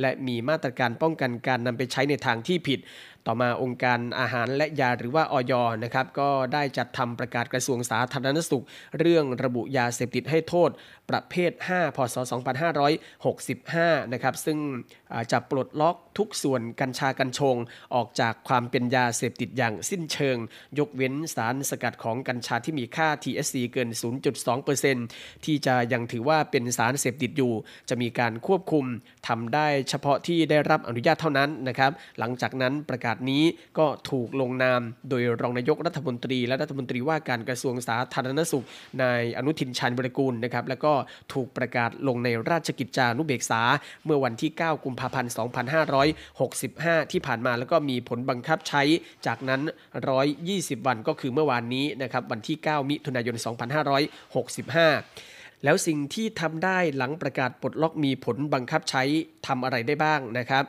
[0.00, 2.80] และมีมาตรการป้องกันการนำไปใช้ในทางที่ผิด
[3.26, 5.52] ต่อมาองค์การอาหารและยาหรือว่าออย
[5.84, 8.64] นะครับก็ได้จัดทำประกาศกระทรวงสาธารณสุข
[8.98, 10.70] เรื่องระบุยาเสพติดให้โทษ
[11.10, 12.16] ประเภท 5 พศ
[12.94, 14.58] 2565 นะครับซึ่ง
[15.32, 17.56] จะปลดล็อกทุกส่วนกัญชากัญชง
[17.94, 20.36] ออกจากความเป็นยาเสพติดอย่างสิ้นเชิง
[20.78, 23.88] ยกเว้นสารสกัดของกัญชาที่มีค่า THC เกิน
[24.66, 27.52] 0.2%ที่จะยังถือว่าเป็นสารเสพติดอยู่
[27.88, 28.84] จะมีการควบคุม
[29.28, 33.44] ทำได้เฉพาะที่ได้รับอนุญาตเท่านั้นนะครับหลังจากนั้นประกาศนี้
[33.78, 38.64] ก็ถูกลงนามโดยรองนายกรัฐมนตรีและรัฐมนตรีว่าการกระทรวงสาธารณสุข
[39.02, 40.92] นายอนุทินชาญวิรกูลนะครับแล้วก็
[41.32, 43.62] ถูกประกาศลงในราชกิจจานุเบกษา
[44.04, 45.32] เมื่อวันที่ 9 กุมภาพันธ์
[46.16, 48.82] 2565 ที่ผ่านมาแล้วก็มีผลบังคับใช้
[49.26, 49.60] จากนั้น
[50.24, 53.44] 120 วันก็คือเมื่อวานนี้นะครับวันที่ 9 มิถุนายน 2565
[55.64, 59.02] แล้วสิ่งที่ทำได้หลังประกาศปลดล็อกมีผลบังคับใช้
[59.46, 60.64] ทำอะไรได้บ้างนะครับ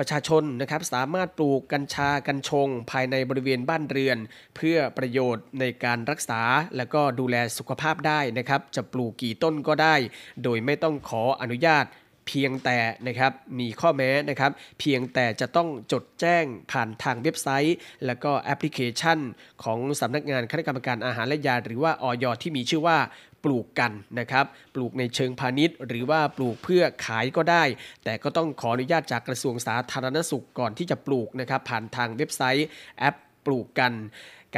[0.00, 4.18] ประชาชนนะครับสามารถปลูกกัญชากัญชง ภายในบริเวณบ้านเรือน
[4.56, 6.42] เพื่อประโยชน์ในการรักษา
[6.76, 9.94] และก็ดูแลสุขภาพได้นะครับจะปลูกกี่ต้นก็ได้
[10.42, 11.84] โดยไม่ต้องขออนุญาต
[12.26, 19.18] เพียงแต่นะครับมีข้อแม้นะครับเพียงแต่จะต้องจดแจ้งผ่านทางเว็บไซต์ และก็แอปพลิเคชัน
[19.62, 22.98] ของสำนักงานคณะกรรมการอาหารและยา หรือว่าออยที่มีชื่อว่า
[23.44, 27.64] ปลูกกันนะครับ ปลูกในเชิงพาณิชย์ หรือว่าปลูกเพื่อขายก็ได้
[28.04, 33.92] แต่ก็ต้องขออนุญาตจากกระทรวงสาธารณสุขก่อนที่จะปลูกนะครับ ผ่านทางเว็บไซต์แอปปลูกกัน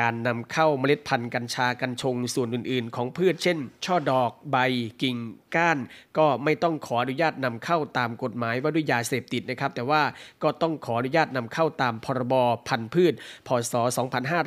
[0.01, 4.57] การนำเข้าเมล็ดพันธุ์กัญชากัญชงส่วนอื่น ๆ ของพืชเช่น ช่อดอกใบ
[5.03, 5.17] กิ่ง
[5.57, 5.79] ก้าน
[6.19, 10.03] ก็ไม่ต้องขออนุญาตนำเข้าตามกฎหมายว่าด้วยยาเสพติดนะครับ แต่ว่า
[10.43, 12.35] ก็ต้องขออนุญาตนำเข้าตามพรบ
[12.69, 13.15] พันธุ์พืช
[13.49, 13.75] พศ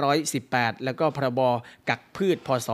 [0.06, 1.42] 2518 แล้วก็พรบ
[1.90, 2.70] กักพืช พศ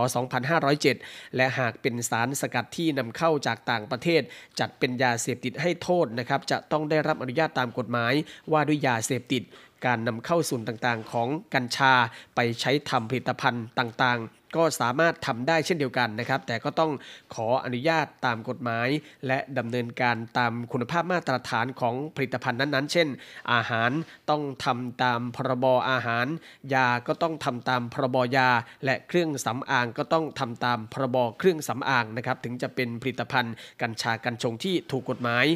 [0.66, 4.22] 2507 และหากเป็นสารสกัดที่นำเข้าจากต่างประเทศ
[4.58, 8.12] จัดเป็นยาเสพติดให้โทษนะครับจะต้องได้รับอนุญาตตามกฎหมาย
[8.52, 9.42] ว่าด้วยยาเสพติด
[9.86, 11.92] การนำเข้าส่วนต่างๆ ของกัญชา
[12.34, 16.92] ไปใช้ทำผลิตภัณฑ์ต่างๆ ก็สามารถทำได้เช่นเดียวกันนะครับ แต่ก็ต้อง
[17.34, 18.88] ขออนุญาตตามกฎหมาย
[19.26, 23.08] และดำเนินการตามคุณภาพมาตรฐานของผลิตภัณฑ์นั้นๆ เช่น
[23.52, 23.90] อาหาร
[24.30, 26.26] ต้องทำตามพรบอาหาร
[26.74, 28.48] ยาก็ต้องทำตามพรบยา
[28.84, 35.46] และเครื่องสำอางก็ต้องทำตามพรบเครื่องสำอางนะครับ ถึงจะเป็นผลิตภัณฑ์กัญชากัญชงที่ถูกกฎหมาย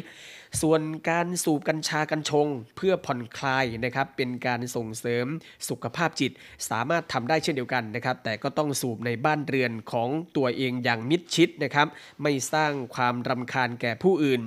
[0.61, 5.25] ส่วนการสูบกัญชากัญชง เพื่อผ่อนคลายนะครับเป็นการส่งเสริม
[5.69, 6.31] สุขภาพจิต
[6.69, 11.87] สามารถทำได้เช่นเดียวกันนะครับ แต่ก็ต้องสูบในบ้านเรือนของตัวเองอย่างมิดชิดนะครับ
[12.23, 14.41] ไม่สร้างความรำคาญแก่ผู้อื่น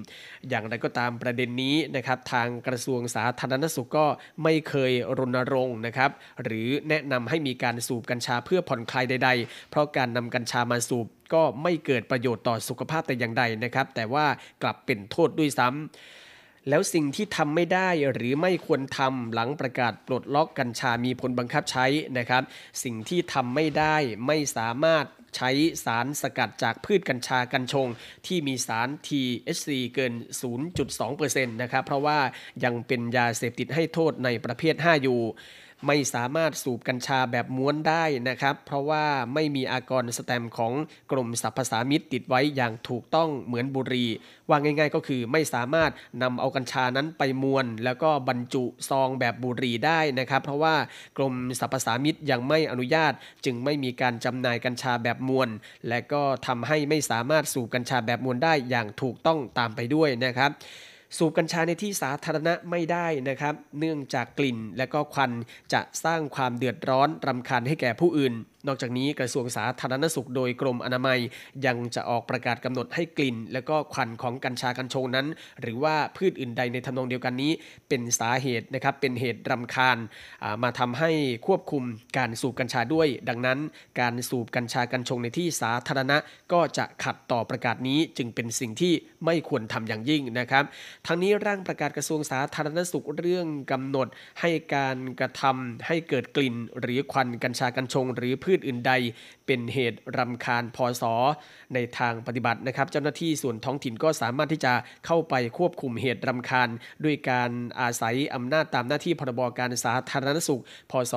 [0.49, 4.07] อย่างไรก็ตามประเด็นนี้นะครับทางกระทรวงสาธารณสุขก็
[4.43, 6.11] ไม่เคยรณรงค์นะครับ
[6.43, 14.27] หรือแนะนำให้มีการสูบกัญชาเพื่อผ่อนคลายใด ๆ เพราะการนำกัญชามาสูบ ก็ไม่เกิดประโยชน์ต่อสุขภาพแต่อย่างใดนะครับ แต่ว่า
[14.63, 21.87] กลับเป็นโทษด้วยซ้ำแล้วสิ่งที่ทำไม่ได้หรือไม่ควรทำหลังประกาศปลดล็อกกัญชามีผลบังคับใช้
[22.19, 22.43] นะครับ
[22.85, 25.51] สิ่งที่ทำไม่ได้ไม่สามารถใช้
[25.85, 27.89] สารสกัดจากพืชกัญชากัญชง
[28.27, 30.15] ที่มีสาร THC เกิน
[30.89, 32.19] 0.2%นะครับ เพราะว่า
[32.65, 35.21] ยังเป็นยาเสพติดให้โทษในประเภท 5 อยู่
[35.87, 40.73] ไม่สามารถสูบกัญชาแบบม้วนได้นะครับ เพราะว่าไม่มีอากรสแตมของ
[41.13, 44.09] กรมสรรพสามิตติดไว้อย่างถูกต้องเหมือนบุหรี่
[44.49, 45.91] ว่าง่ายๆก็คือไม่สามารถ
[46.23, 50.75] นำเอากัญชานั้นไปมวน แล้วก็บรรจุซองแบบบุหรี่ได้นะครับ เพราะว่า
[51.17, 53.13] กรมสรรพสามิตยังไม่อนุญาต
[53.45, 55.49] จึงไม่มีการจำหน่ายกัญชาแบบมวน
[55.89, 60.53] และก็ทำให้ไม่สามารถสูบกัญชาแบบมวนได้อย่างถูกต้องตามไปด้วยนะครับ
[61.17, 65.33] สูบกัญชาในที่สาธารณะไม่ได้นะครับ เนื่องจากกลิ่นและก็ควัน
[65.73, 68.35] จะสร้างความเดือดร้อนรำคาญให้แก่ผู้อื่น
[68.67, 71.19] นอกจากนี้กระทรวงสาธารณสุขโดยกรมอนามัย
[71.67, 75.27] ยังจะออกประกาศกำหนดให้กลิ่น และก็ควันของกัญชากัญชงนั้น
[75.61, 77.53] หรือว่าพืชอื่นใดในทำนองเดียวกันนี้
[77.89, 79.99] เป็นสาเหตุนะครับเป็นเหตุรำคาญ
[80.63, 81.11] มาทำให้
[81.47, 81.83] ควบคุม
[82.17, 83.59] การสูบกัญชาด้วย ดังนั้น
[84.01, 86.17] การสูบกัญชากัญชงในที่สาธารณะ
[86.53, 88.93] ก็จะขัดต่อประกาศนี้จึงเป็นสิ่งที่
[89.25, 90.65] ไม่ควรทำอย่างยิ่งนะครับ
[91.07, 94.09] ทั้งนี้ร่างประกาศกระทรวงสาธารณสุขเรื่องกำหนด
[94.41, 98.93] ให้การกระทำให้เกิดกลิ่น หรือควันกัญชากัญชง หรือพืืชอื่นใด
[99.47, 101.15] เป็นเหตุรำคาญพอสอ
[101.75, 104.73] ในทางปฏิบัตินะครับ เจ้าหน้าที่ส่วนท้องถิ่นก็สามารถที่จะ
[105.07, 106.69] เข้าไปควบคุมเหตุรำคาญ
[107.05, 111.13] ด้วยการอาศัยอำนาจตามหน้าที่พรบการสาธารณสุข พศ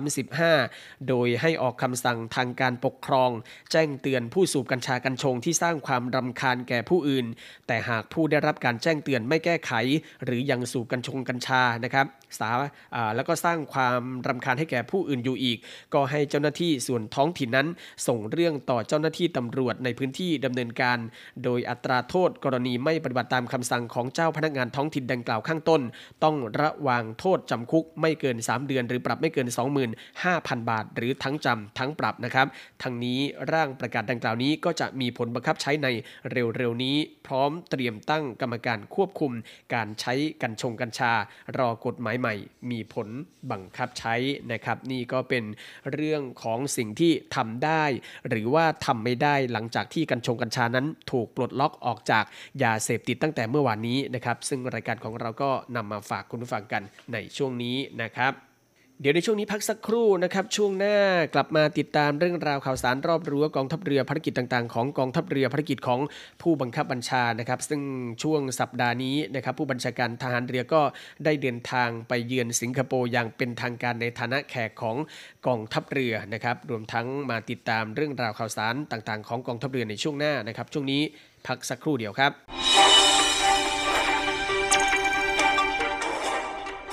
[0.00, 3.30] 2535 โดยให้ออกคำสั่งทางการปกครอง
[3.72, 7.26] แจ้งเตือนผู้สูบกัญชากัญชงที่สร้างความรำคาญแก่ผู้อื่น
[7.66, 9.72] แต่หากผู้ได้รับการแจ้งเตือนไม่แก้ไข
[10.24, 12.06] หรือยังสูบกัญชงกัญชานะครับ
[12.38, 12.50] สา
[13.16, 15.58] แล้วก็สร้างความรำคาญให้แก่ผู้อื่นอยู่อีก
[15.94, 17.68] ก็ให้เจ้าหน้าที่ส่วนท้องถิ่นนั้น
[18.06, 20.98] ส่งเรื่องต่อเจ้าหน้าที่ตำรวจในพื้นที่ดำเนินการ
[21.44, 25.82] โดยอัตราโทษกรณีไม่ปฏิบัติตามคำสั่งของเจ้าพนักงานท้องถิ่นดังกล่าวข้างต้น
[26.24, 29.48] ต้องระวางโทษจำคุกไม่เกิน 3 เดือน หรือปรับไม่เกิน
[30.08, 32.46] 25,000 บาท หรือทั้งจำทั้งปรับนะครับ
[32.82, 33.20] ทั้งนี้
[33.52, 35.88] ร่างประกาศดังกล่าวนี้ก็จะมีผลบังคับใช้ใน
[36.30, 39.32] เร็วๆนี้ พร้อมเตรียมตั้งกรรมการควบคุม
[39.74, 41.12] การใช้กัญชงกัญชา
[41.58, 42.34] รอกฎหมายใหม่
[42.70, 43.08] มีผล
[43.50, 44.14] บังคับใช้
[44.52, 45.44] นะครับ นี่ก็เป็น
[45.92, 47.84] เรื่องื่องของสิ่งที่ทำได้
[48.28, 52.24] หรือว่าทำไม่ได้หลังจากที่กัญชงกัญชานั้น ถูกปลดล็อกออกจาก
[52.62, 58.49] ยาเสพติดตั้งแต่เมื่อวานนี้นะครับ ซึ่งรายการของเราก็นำมาฝากคุณผู้ฟังกันในช่วงนี้นะครับ
[59.02, 60.96] เดี๋ยวในช่วงนี้พักสักครู่นะครับ ช่วงหน้า
[61.34, 66.00] กลับมาติดตามเรื่องราวข่าวสารรอบรั้วกองทัพเรือภารกิจต่างๆ ของกองทัพเรือภารกิจของ
[66.42, 67.82] ผู้บังคับบัญชานะครับ ซึ่ง
[68.22, 70.82] ช่วงสัปดาห์นี้นะครับ ผู้บัญชาการทหารเรือก็
[71.24, 74.96] ได้เดินทางไปเยือนสิงคโปร์อย่างเป็นทางการในฐานะแขกของ
[75.46, 81.02] กองทัพเรือนะครับ รวมทั้งมาติดตามเรื่องราวข่าวสารต่างๆ ของกองทัพเรือในช่วงหน้านะครับ ช่วงนี้
[81.46, 82.32] พักสักครู่เดียวครับ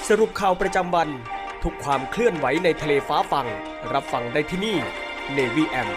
[0.10, 1.10] สรุปข่าวประจำวัน
[1.68, 3.48] ทุกความเคลื่อนไหวในทะเลฟ้าฟัง
[3.94, 4.78] รับฟังได้ที่นี่
[5.38, 5.90] Navy M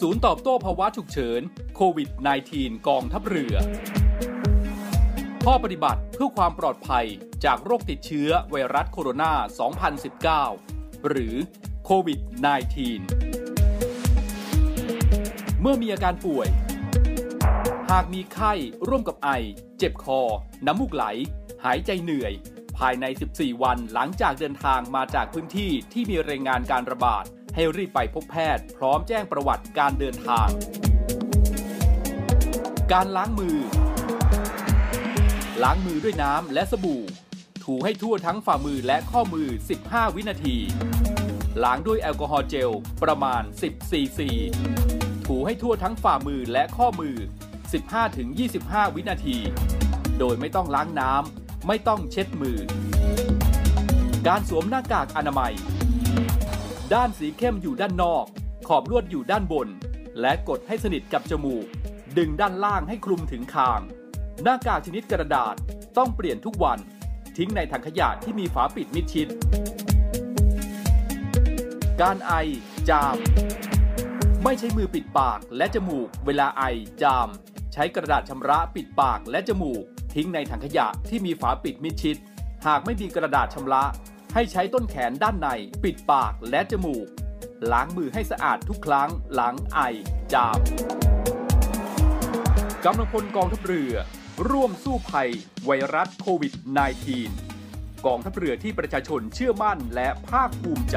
[0.00, 1.40] ศูนย์ตอบโต้ภาวะฉุกเฉิน
[1.76, 2.08] โควิด
[2.48, 3.54] -19 กองทัพเรือ
[5.44, 7.06] ข้อปฏิบัติเพื่อความปลอดภัย
[7.44, 9.32] จากโรคติดเชื้อไวรัสโคโรนา
[10.58, 11.34] 2019 หรือ
[11.84, 12.18] โควิด
[13.10, 18.52] -19 เมื่อมีอาการป่วยากมีไข้
[18.88, 19.28] ร่วมกับไอ
[19.78, 20.20] เจ็บคอ
[20.66, 21.04] น้ำมูกไหล
[21.64, 22.32] หายใจเหนื่อย
[22.78, 27.24] ภายใน 14 วันหลังจากเดินทางมาจากพื้นที่ที่มีรายงานการระบาด
[27.54, 30.48] ให้รีบไปพบแพทย์ พร้อมแจ้งประวัติการเดินทาง
[32.92, 33.58] การล้างมือ
[35.62, 37.02] ล้างมือด้วยน้ำและสบู่
[37.64, 39.48] ถูให้ทั่วทั้งฝ่ามือและข้อมือ
[39.82, 40.56] 15 วินาที
[41.64, 42.70] ล้างด้วยแอลกอฮอล์เจล
[43.02, 44.28] ประมาณ 10 ซีซี
[45.26, 47.16] ถูให้ทั่วทั้งฝ่ามือและข้อมือ
[47.72, 49.36] 15-25 วินาที
[50.18, 52.58] โดยไม่ต้องล้างน้ำ ไม่ต้องเช็ดมือ
[54.26, 55.54] การสวมหน้ากากอนามัย
[56.94, 58.24] ด้านสีเข้มอยู่ด้านนอก
[58.68, 59.68] ขอบลวดอยู่ด้านบน
[60.20, 61.66] และกดให้สนิทกับจมูก
[62.18, 63.80] ดึงด้านล่างให้คลุมถึงคาง
[64.42, 65.54] หน้ากากชนิดกระดาษ
[65.98, 66.78] ต้องเปลี่ยนทุกวัน
[67.36, 69.28] ทิ้งในถังขยะที่มีฝาปิดมิดชิด
[72.00, 72.32] การไอ
[72.88, 73.16] จาม
[74.44, 76.62] ไม่ใช้มือปิดปากและจมูกเวลาไอ
[77.02, 77.28] จาม
[77.72, 79.82] ใช้กระดาษชำระปิดปากและจมูก
[80.14, 82.16] ทิ้งในถังขยะที่มีฝาปิดมิดชิด
[82.66, 83.84] หากไม่มีกระดาษชำระ
[84.34, 85.48] ให้ใช้ต้นแขนด้านใน
[85.84, 87.06] ปิดปากและจมูก
[87.72, 89.78] ล้างมือให้สะอาดทุกครั้งหลังไอ
[90.32, 90.58] จาม
[92.84, 93.94] กำลังพลกองทัพเรือ
[94.50, 95.30] ร่วมสู้ภัย
[95.66, 96.52] ไวรัสโควิด
[97.28, 100.96] -19 กองทัพเรือที่ประชาชนเชื่อมั่นและภาคภูมิใจ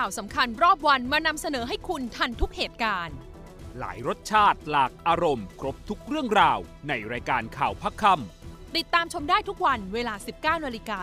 [0.00, 3.16] ข่าวสำคัญรอบวันมานำเสนอให้คุณทันทุกเหตุการณ์
[3.78, 6.58] หลายรสชาติหลากอารมณ์ ครบทุกเรื่องราว
[6.88, 8.04] ในรายการข่าวพักค
[8.76, 10.98] ติดตามชมได้ทุกวันเวลา 19นาฬิกา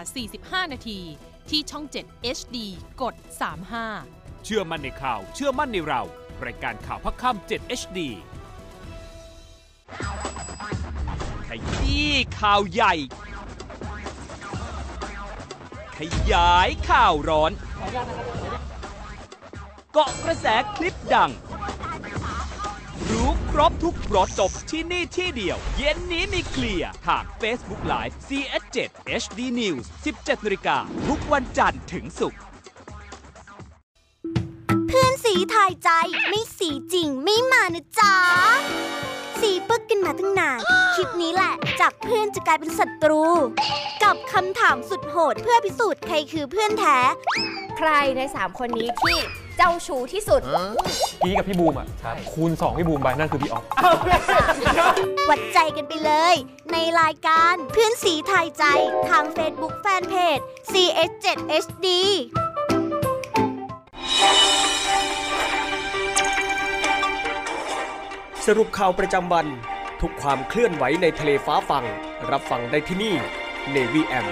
[0.65, 0.99] 45 นาที
[1.49, 2.57] ที่ช่อง 7 HD
[3.01, 3.15] กด
[3.75, 6.01] 35ำเชื่อมั่นในข่าว เชื่อมั่นในเรา
[6.45, 7.99] รายการข่าวพักคำ7 HD
[11.47, 12.93] ขยี้ข่าวใหญ่
[15.97, 15.99] ข
[16.31, 17.51] ยายข่าวร้อน
[19.99, 21.31] เกาะกระแสคลิปดัง
[23.10, 28.77] รู้ครบทุกรสจบที่นี่ที่เดียว เย็นนี้มีเคลียร์ทาง Facebook Live CS7
[29.23, 29.85] HD News
[30.15, 30.77] 17นาฬิกา
[31.08, 32.39] ทุกวันจันทร์ถึงศุกร์
[34.87, 35.89] เพื่อนสีสีทายใจ
[36.29, 38.15] ไม่สีจริงไม่มานะจ๊ะ
[39.41, 40.60] สีปึกกันมาตั้งนาน
[40.95, 43.23] คลิปนี้แหละ จากเพื่อนจะกลายเป็นศัตรู
[44.04, 46.98] กับคำถามสุดโหดเพื่อพิสูจน์ใครคือเพื่อนแท้
[47.77, 49.17] ใครใน 3 คนนี้ที่
[49.58, 50.41] เจ้าชู้ที่สุด
[51.23, 51.87] กี้กับพี่บูมอะ
[52.31, 53.63] คูณ 2 พี่บูมไปนั่นคือพี่ออฟ
[55.29, 56.35] วัดใจกันไปเลย
[56.71, 58.63] ในรายการเพื่อนสีทายใจ
[59.10, 61.87] ทาง Facebook Fanpage CS7HD
[68.45, 69.47] สรุปข่าวประจำวัน
[70.01, 71.83] ทุกความเคลื่อนไหวในทะเลฟ้าฟัง
[72.31, 73.15] รับฟังได้ที่นี่
[73.75, 74.27] Navy M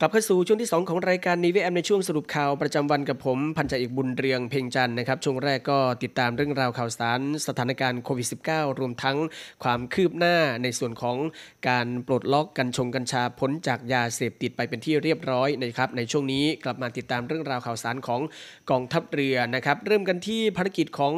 [0.00, 9.16] กลับเข้าสู่ช่วงที่ 2 ของรายการนีวีแอมในช่วงสรุปข่าวประจำวันกับผมพันจ่าเอกบุญเรืองเพ่งจันนะครับช่วงแรกก็ติดตามเรื่องราวข่าวสารสถานการณ์โควิด -19 รวมทั้ง
[9.64, 11.16] ความคืบหน้าในส่วนของ
[11.68, 18.20] การปลดล็อกกัญชงกัญชาพ้นจากยาเสพติดไปเป็นที่เรียบร้อยนะครับในช่วงนี้กลับมาติดตามเรื่องราวข่าวสารของ
[18.70, 21.12] กองทัพเรือนะครับเริ่มกันที่ภารกิจของ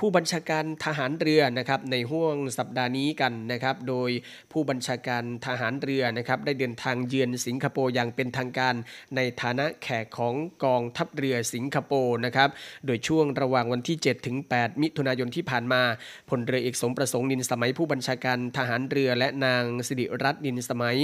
[0.00, 4.10] ผู้บัญชาการทหารเรือนะครับในห่วงสัปดาห์นี้กันนะครับโดย
[4.52, 8.74] ผู้บัญชาการทหารเรือนะครับได้เดินทางเยือนสิงคโปร์อย่างเป็นทางการ
[9.16, 10.34] ในฐานะแขกของ
[10.64, 12.48] กองทัพเรือสิงคโปร์นะครับ
[12.86, 15.82] โดยช่วงระหว่างวันที่ 7 ถึง 8 มิถุนายนที่ผ่านมา
[16.30, 20.96] พลเรือเอกสมประสงค์นินสมัยผู้บัญชาการทหารเรือและนางสิริรัตน์นินสมัย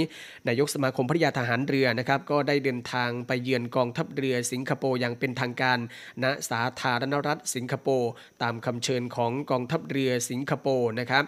[0.47, 5.79] นายกสมาคมภริยาทหารเรือนะครับก็ได้เดินทางไปเยือนกองทัพเรือสิงคโปร์อย่างเป็นทางการ
[6.23, 8.11] ณสาธารณรัฐสิงคโปร์
[8.43, 11.23] ตามคำเชิญของกองทัพเรือสิงคโปร์นะครับ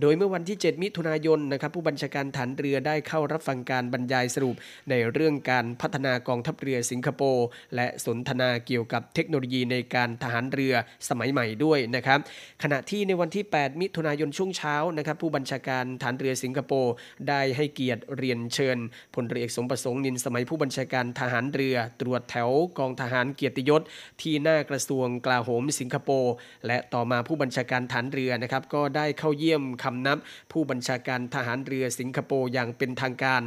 [0.00, 4.56] โดยเมื่อวันที่ 7 มิถุนายนนะครับผู้บัญชาการฐานเรือได้เข้ารับฟังการบรรยายสรุป
[4.90, 7.46] ในเรื่องการพัฒนากองทัพเรือสิงคโปร์
[7.76, 10.74] และสนทนาเกี่ยวกับเทคโนโลยีในการทหารเรือ
[11.08, 12.18] สมัยใหม่ด้วยนะครับ
[12.62, 16.94] ขณะที่ในวันที่ 8 มิถุนายนช่วงเช้านะครับผู้บัญชาการฐานเรือสิงคโปร์
[17.28, 18.78] ได้ให้เกียรติเรียนเชิญ
[19.14, 23.82] พลเรือเอกสมประสงค์นินสมัยผู้บัญชาการทหารเรือ ตรวจแถวกองทหารเกียรติยศ
[24.22, 26.34] ที่หน้ากระทรวงกลาโหมสิงคโปร์
[26.66, 30.18] และต่อมาผู้บัญชาการฐานเรือนะครับก็ได้เข้าเยี่ยมคำนับ
[30.52, 33.42] ผู้บัญชาการทหารเรือสิงคโปร์อย่างเป็นทางการ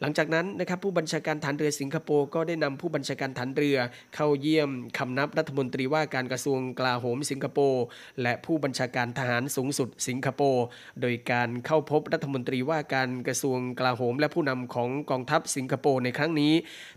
[0.00, 3.78] หลังจากนั้นนะครับผู้บัญชาการฐานเรือสิงคโปร์ก็ได้นำผู้บัญชาการฐานเรือ
[4.14, 7.84] เข้าเยี่ยมคำนับรัฐมนตรีว่าการกระทรวงกลาโหมสิงคโปร์
[8.22, 10.64] และผู้บัญชาการทหารสูงสุดสิงคโปร์
[11.00, 16.52] โดยการเข้าพบรัฐมนตรีว่าการกระทรวงกลาโหม และผู้นำของกองทัพสิงคโปร์ในครั้งนี้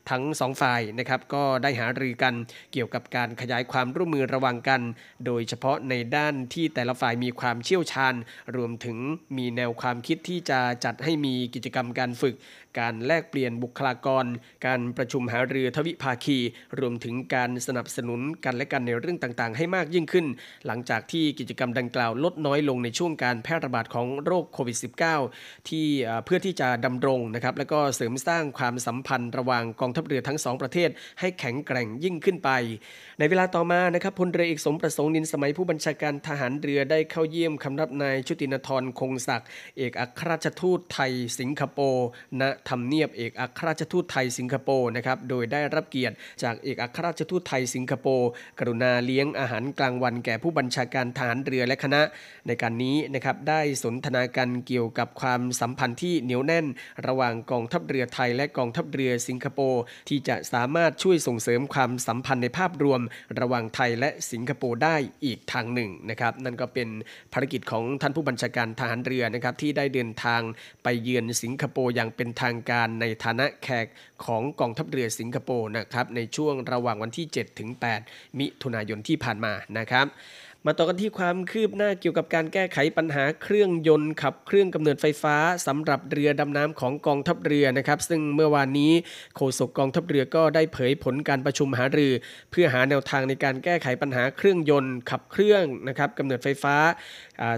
[0.10, 2.34] ทั้งสองฝ่ายนะครับก็ได้หารือกัน
[2.74, 4.82] เกี่ยวกับการขยายความร่วมมือระหว่างกัน
[5.26, 8.14] โดยเฉพาะในด้านที่แต่ละฝ่ายมีความเชี่ยวชาญ
[8.56, 8.98] รวมถึง
[9.38, 12.36] มีแนวความคิดที่จะจัดให้มีกิจกรรมการฝึก
[12.80, 14.26] การแลกเปลี่ยนบุคลากร
[14.66, 16.38] การประชุมหารือทวิภาคี
[16.80, 20.26] รวมถึงการสนับสนุนกันและกันในเรื่องต่างๆ ให้มากยิ่งขึ้น
[20.66, 24.78] หลังจากที่กิจกรรมดังกล่าวลดน้อยลงในช่วงการแพร่ระบาดของโรคโควิด
[25.22, 25.86] -19 ที่
[26.26, 30.90] เพื่อที่จะดำรงนะครับและก็เสริมสร้างความสัมพันธ์ระหว่างกองทัพเรือทั้งสองประเทศ
[31.20, 32.50] ให้แข็งแกร่งยิ่งขึ้นไป
[33.20, 39.48] ในเวลาต่อมานะครับพลเรือเอกสมประสงค์นินสมัยผู้บัญชาการทหารเรือได้เข้าเยี่ยมคำรับนายชุตินทรคงศักดิ์
[39.78, 42.08] เอกอัครราชทูตไทยสิงคโปร์
[42.42, 52.02] ณทำเนียบเอกอัครราชทูตไทยสิงคโปร์นะครับ โดยได้รับเกียรติจากเอกอัครราชทูตไทยสิงคโปร์กรุณาเลี้ยงอาหารกลางวันแก่ผู้บัญชาการทหารเรือและคณะ
[52.48, 56.66] ในการนี้นะครับได้สนทนากันเกี่ยวกับความสัมพันธ์ที่เหนียวแน่น
[57.08, 63.02] ระหว่างกองทัพเรือไทยและกองทัพเรือสิงคโปร์ที่จะสามารถช่วยส่งเสริมความสัมพันธ์ในภาพรวม
[63.40, 64.96] ระหว่างไทยและสิงคโปร์ได้
[65.26, 66.90] อีกทางหนึ่งนะครับ นั่นก็เป็น
[67.34, 70.42] ภารกิจของท่านผู้บัญชาการทหารเรือนะครับที่ได้เดินทาง
[70.84, 73.88] ไปเยือนสิงคโปร์อย่างเป็นทางการในฐานะแขก
[74.26, 77.70] ของกองทัพเรือสิงคโปร์นะครับในช่วงระหว่างวันที่ 7 ถึง
[78.04, 80.08] 8 มิถุนายนที่ผ่านมานะครับ
[80.66, 85.36] มาต่อกันที่ความคืบหน้าเกี่ยวกับการแก้ไขปัญหาเครื่องยนต์ขับเครื่องกำเนิดไฟฟ้า
[85.68, 88.92] สำหรับเรือดำน้ำของกองทัพเรือนะครับ ซึ่งเมื่อวานนี้
[89.36, 92.14] โฆษกกองทัพเรือก็ได้เผยผลการประชุมหารือ
[92.52, 96.76] เพื่อหาแนวทางในการแก้ไขปัญหาเครื่องยนต์ขับเครื่องนะครับกำเนิดไฟฟ้า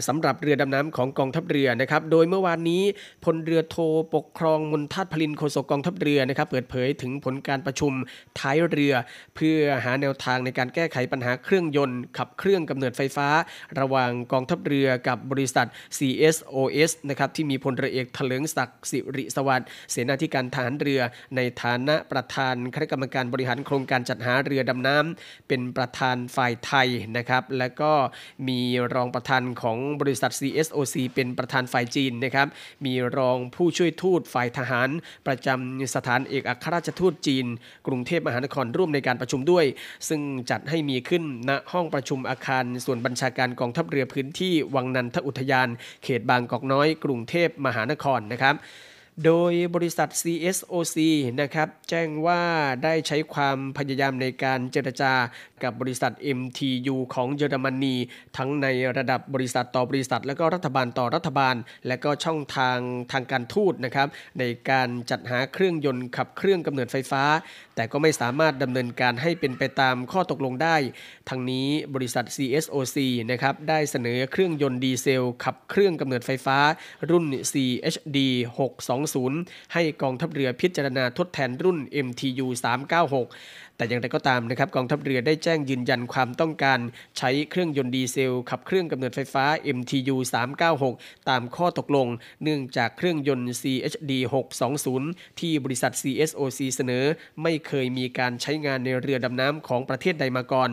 [0.07, 2.83] สำหรับเรือดำน้ำของกองทัพเรือนะครับโดยเมื่อวานนี้
[3.25, 3.77] พลเรือโท
[4.15, 7.93] ปกครองมนทัตพลินโฆษกกองทัพเรือนะครับเปิดเผยถึงผลการประชุม
[8.39, 8.93] ท้ายเรือ
[9.35, 13.27] เพื่อหาแนวทางในการแก้ไขปัญหาเครื่องยนต์ ขับเครื่องกำเนิดไฟฟ้า
[13.79, 15.67] ระหว่างกองทัพเรือกับบริษัท
[15.97, 21.01] CSOS นะครับที่มีพลเรือเอกเถลิงศักดิ์สิริสวัสดิ์เสนาธิการทหารเรือ
[21.35, 27.93] ในฐานะประธานคณะกรรมการบริหารโครงการจัดหาเรือดำน้ำเป็นประธานฝ่ายไทยนะครับและก็
[28.47, 28.59] มี
[28.93, 29.70] รองประธานของ
[30.01, 32.47] บริษัท CSOC เป็นประธานฝ่ายจีนนะครับ
[32.85, 34.89] มีรองผู้ช่วยทูตฝ่ายทหาร
[35.27, 37.45] ประจำสถานเอกอัครราชทูตจีน
[37.87, 39.65] กรุงเทพมหานครร่วมในการประชุมด้วย
[40.09, 45.67] ซึ่งจัดให้มีขึ้นณห้องประชุมอาคารส่วนบัญชาการกองทัพเรือพื้นที่วังนันทอุทยาน
[46.03, 48.55] เขตบางกอกน้อย กรุงเทพมหานครนะครับ
[49.25, 50.97] โดยบริษัท CSOC
[51.41, 52.41] นะครับแจ้งว่า
[52.83, 55.13] ได้ใช้ความพยายามในการเจรจา
[55.63, 57.95] กับบริษัท MTU ของเยอรมนี
[58.37, 61.55] ทั้งในระดับบริษัทต่อบริษัท และก็รัฐบาลต่อรัฐบาล
[61.87, 62.77] และก็ช่องทาง
[63.11, 64.07] ทางการทูตนะครับ
[64.39, 67.23] ในการจัดหาเครื่องยนต์ขับเครื่องกำเนิดไฟฟ้า
[67.81, 70.75] แต่ก็ไม่สามารถดำเนินการให้เป็นไปตามข้อตกลงได้
[71.29, 72.97] ทั้งนี้บริษัท CSOC
[73.31, 76.57] นะครับได้เสนอเครื่องยนต์ดีเซล ขับเครื่องกำเนิดไฟฟ้า
[77.09, 78.17] รุ่น CHD
[78.95, 81.77] 620 ให้กองทัพเรือพิจารณาทดแทนรุ่น
[82.07, 82.47] MTU
[83.11, 86.79] 396 แต่อย่างไรก็ตามนะครับกองทัพเรือได้แจ้งยืนยันความต้องการ
[87.17, 89.45] ใช้เครื่องยนต์ดีเซล ขับเครื่องกำเนิดไฟฟ้า
[89.77, 90.15] MTU
[90.71, 92.07] 396 ตามข้อตกลง
[92.43, 94.11] เนื่องจากเครื่องยนต์ CHD
[94.75, 97.05] 620 ที่บริษัท CSOC เสนอ
[97.43, 100.69] ไม่เคยมีการใช้งานในเรือดำน้ำของประเทศใดมาก่อน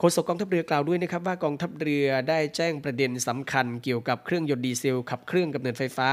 [0.00, 6.10] โฆษกกองทัพเรือกล่าวด้วยนะครับว่ากองทัพเรือได้แจ้งประเด็นสำคัญเกี่ยวกับเครื่องยนต์ดีเซลขับเครื่องกำเนิดไฟฟ้า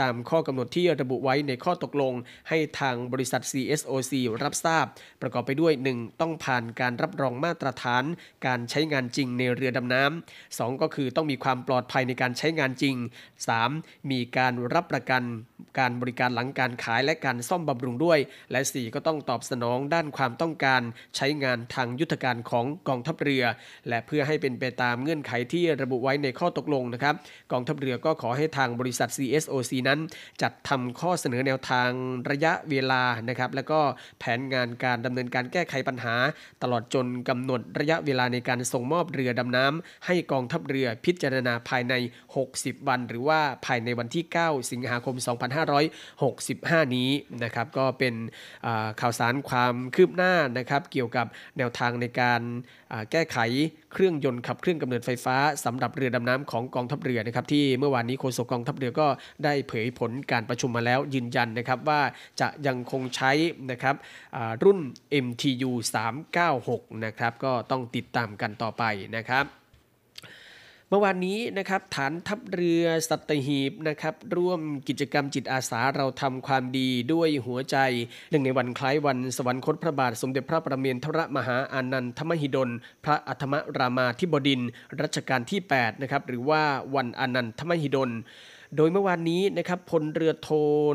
[0.00, 2.12] ตามข้อกำหนดที่ระบุไว้ในข้อตกลง
[2.48, 4.12] ให้ทางบริษัท CSOC
[4.42, 4.84] รับทราบ
[5.22, 6.20] ประกอบไปด้วย 1.
[6.20, 8.04] ต้องผ่านการรับรองมาตรฐาน
[8.46, 10.82] การใช้งานจริงในเรือดำน้ำ 2.
[10.82, 12.96] ก็คือต้องมีความปลอดภัยในการใช้งานจริง
[13.52, 14.10] 3.
[14.10, 15.22] มีการรับประกัน
[15.78, 18.18] การบริการหลังการขายและการซ่อมบำรุงด้วย
[18.52, 20.82] และ 4 ก็ต้องตอบสนองด้านความต้องการ
[21.16, 23.25] ใช้งานทางยุทธการของกองทัพเรือ
[23.88, 27.14] และเพื่อให้เป็นไปตามเงื่อนไขที่ระบุไว้ในข้อตกลงนะครับ
[27.52, 29.98] กองทัพเรือก็ขอให้ทางบริษัท CSOC นั้น
[30.42, 31.90] จัดทำข้อเสนอแนวทาง
[32.30, 33.80] ระยะเวลานะครับ แล้วก็
[34.18, 36.14] แผนงานการดำเนินการแก้ไขปัญหา
[36.62, 41.94] ตลอดจนกำหนดระยะเวลาในการส่งมอบเรือดำน้ำให้กองทัพเรือพิจารณาภายใน
[42.40, 45.16] 60 วัน หรือว่าภายในวันที่ 9 สิงหาคม
[46.26, 47.10] 2565 นี้
[47.44, 48.14] นะครับก็เป็น
[49.00, 51.26] ข่าวสารความคืบหน้านะครับเกี่ยวกับ
[51.58, 52.42] แนวทางในการ
[53.10, 53.38] แก้ก้ไข
[53.92, 59.06] เครื่องยนต์ขับเครื่องกำเนิดไฟฟ้าสำหรับเรือดำน้ำของกองทัพเรือนะครับที่เมื่อวานนี้โฆษกกองทัพเรือก็
[59.44, 62.00] ได้เผยผลการประชุมมาแล้วยืนยันนะครับว่า
[62.40, 63.32] จะยังคงใช้
[63.70, 63.94] นะครับ
[64.64, 64.80] รุ่น
[65.24, 65.70] MTU
[66.36, 68.82] 396นะครับก็ต้องติดตามกันต่อไป
[69.16, 69.44] นะครับ
[70.90, 77.76] เมื่อวานนี้นะครับฐานทัพเรือสัตหีบนะครับร่วมกิจกรรมจิตอาสาเราทำความดีด้วยหัวใจ
[78.30, 82.70] หนึ่งในวันคล้ายวันสวรรคตพระบาทสมเด็จพระประเมนทรมหาอานันทมหิดล
[83.04, 84.60] พระอัธมรามาธิบดิน
[85.00, 86.62] รัชกาลที่8นะครับหรือว่า
[86.94, 88.12] วันอานันทมหิดล
[88.76, 90.48] โดยเมื่อวานนี้นะครับพลเรือโท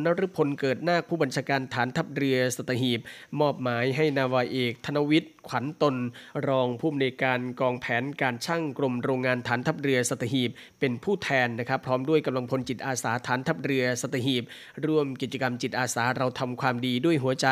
[0.05, 2.99] นฤพลเกิดนาคผู้บัญชาการฐานทัพเรือสตหีบ
[3.39, 5.95] มอบหมายให้นาวาเอก ธนวิทย์ขวัญตน
[6.47, 14.43] รองผู้อำนวยการกองแผนการช่างกรมโรงงานฐานทัพเรือสตหีบ เป็นผู้แทนนะครับ พร้อมด้วยกำลังพลจิตอาสาฐานทัพเรือสตหีบ
[14.85, 17.47] ร่วมกิจกรรมจิตอาสาเราทำความดีด้วยหัวใจ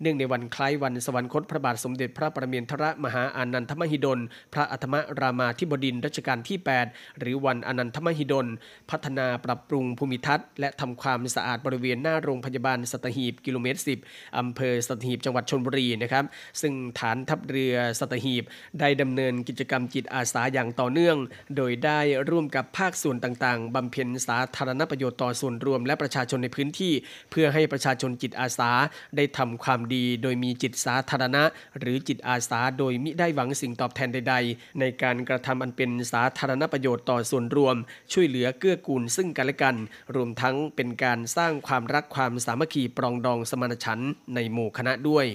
[0.00, 4.20] เนื่องในวันคล้ายวันสวรรคตพระบาทสมเด็จพระประเมนทรมหาอานันทมหิดล
[4.52, 8.46] พระอัธมรามาธิบดินรัชกาลที่ 8 หรือวันอนันทมหิดล
[8.90, 16.24] พัฒนาปรับปรุงภูมิทัศน์ และทำความสะอาดบริเวณหน้าโรงพยาบาลสตหีบกิโลเมตร 10อำเภอสตหีบจังหวัดชนบุรีนะครับ
[16.60, 18.44] ซึ่งฐานทัพเรือสตหีบ
[18.80, 21.16] ได้ดำเนินกิจกรรมจิตอาสาอย่างต่อเนื่อง
[21.56, 26.92] โดยได้ร่วมกับภาคส่วนต่างๆบำเพ็ญสาธารณประโยชน์ต่อส่วนรวมและประชาชนในพื้นที่
[27.30, 28.70] เพื่อให้ประชาชนจิตอาสา
[29.16, 31.42] ได้ทำความดี โดยมีจิตสาธารณะ
[31.78, 37.76] หรือจิตอาสาโดยมิได้หวังสิ่งตอบแทนใด ๆ ในการกระทำอันเป็นสาธารณประโยชน์ต่อส่วนรวม
[38.12, 39.76] ช่วยเหลือเกื้อกูลซึ่งกันและกัน
[40.14, 45.26] รวมทั้งเป็นการสร้างความรักความสามัคคีปรองดองสมานฉันท์ในหมู่คณะด้วย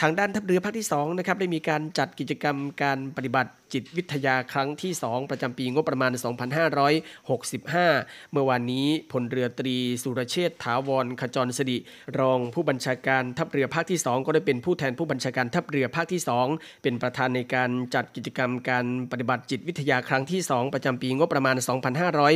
[0.00, 6.12] ทางด้านทัพเรือภาคที่2นะครับได้มีการจัดกิจกรรมการปฏิบัติจิตวิทยาครั้งที่ 2 ประจำปีงบประมาณ
[6.96, 11.78] 2565 เมื่อวานนี้พลเรือตรีสุรเชษฐาวรขจรสดิ
[12.18, 16.20] รองผู้บัญชาการทัพเรือภาคที่ 2 ก็ได้เป็นผู้แทนผู้บัญชาการทัพเรือภาคที่
[16.52, 21.56] 2 เป็นประธานในการจัดกิจกรรมการปฏิบัติจิตวิทยาครั้งที่ 2 ประจำปีงบประมาณ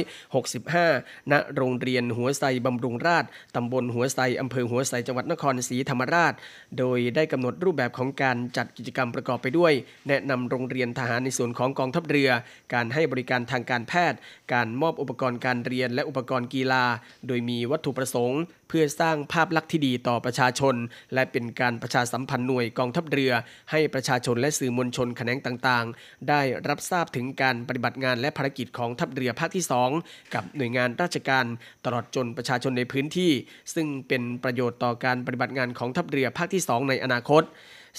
[0.04, 3.24] 2565 ณ โรงเรียนหัวไซบำรุงราช
[3.56, 6.32] ตำบลหัวไซอำเภอหัวไซจังหวัดนครศรีธรรมราช
[6.78, 9.72] โดยได้กำหนดรูปแบบของการจัดกิจกรรมประกอบไปด้วย
[10.08, 12.30] แนะนำโรงเรียนทหารในส่วนของกองทัพเรือ
[12.74, 14.18] การให้บริการทางการแพทย์
[14.52, 16.84] การมอบอุปกรณ์การเรียนและอุปกรณ์กีฬา
[17.26, 20.74] โดยมีวัตถุประสงค์ เพื่อสร้างภาพลักษณ์ที่ดีต่อประชาชน
[21.14, 23.32] และเป็นการประชาสัมพันธ์หน่วยกองทัพเรือ
[23.70, 29.64] ให้ประชาชนและสื่อมวลชนแขนงต่างๆ ได้รับทราบถึงการปฏิบัติงานและภารกิจของทัพเรือภาคที่
[29.98, 31.44] 2 กับหน่วยงานราชการ
[31.84, 33.32] ตลอดจนประชาชนในพื้นที่
[33.74, 37.42] ซึ่งเป็นประโยชน์ต่อการปฏิบัติงานของทัพเรือภาคที่ 2 ในอนาคต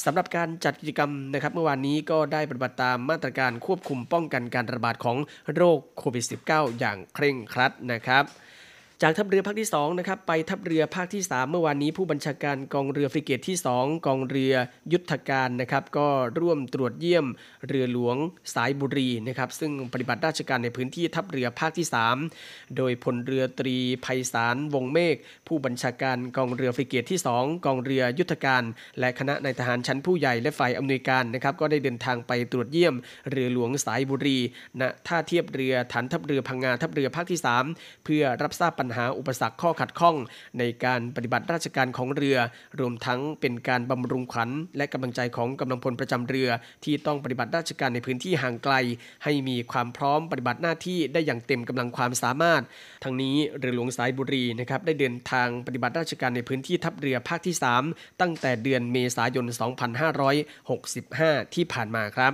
[0.03, 5.17] สำหรับการจัดกิจกรรมนะครับเมื่อวานนี้ก็ได้ปฏิบัติตามมาตรการควบคุมป้องกันการระบาดของ
[5.55, 8.23] โรคโควิด -19 อย่างเคร่งครัดนะครับ
[9.05, 14.53] จากทัพเรือภาคที่2นะครับไปทัพเรือภาคที่ 3 เมื่อวานนี้ผู้บัญชาการกองเรือฟริเกตที่ 2 กองเรือ
[14.93, 16.07] ยุทธการนะครับก็
[16.39, 17.25] ร่วมตรวจเยี่ยม
[17.67, 18.15] เรือหลวง
[18.55, 21.87] สายบุรีนะครับซึ่งปฏิบัติราชการในพื้นที่ทัพเรือภาคที่
[22.31, 25.15] 3 โดยพลเรือตรีไพศาลวงเมฆ
[25.47, 28.63] ผู้บัญชาการกองเรือฟริเกตที่ 2 กองเรือยุทธการ
[28.99, 32.95] และคณะนายทหารชั้นผู้ใหญ่และฝ่ายอำนวยการนะครับก็ได้เดินทางไปตรวจเยี่ยม
[33.31, 34.39] เรือหลวงสายบุรี
[34.79, 37.39] ณท่าเทียบเรือฐานทัพเรือพังงาทัพเรือภาคที่
[37.73, 40.15] 3 เพื่อรับทราบปัญหาหาอุปสรรคข้อขัดข้อง
[40.59, 42.37] ในการปฏิบัติราชการของเรือ
[42.79, 46.49] รวมทั้งเป็นการบำรุงขวัญและกำลังใจของกำลังพลประจำเรือ
[46.83, 48.75] ที่ต้องปฏิบัติราชการในพื้นที่ห่างไกล
[49.23, 52.61] ให้มีความพร้อมปฏิบัติหน้าที่ได้อย่างเต็มกำลังความสามารถ
[53.03, 57.55] ทั้งนี้เรือหลวงสายบุรีนะครับได้เดินทางปฏิบัติราชการในพื้นที่ทัพเรือภาคที่
[57.87, 59.45] 3 ตั้งแต่เดือนเมษายน
[60.69, 62.33] 2565 ที่ผ่านมาครับ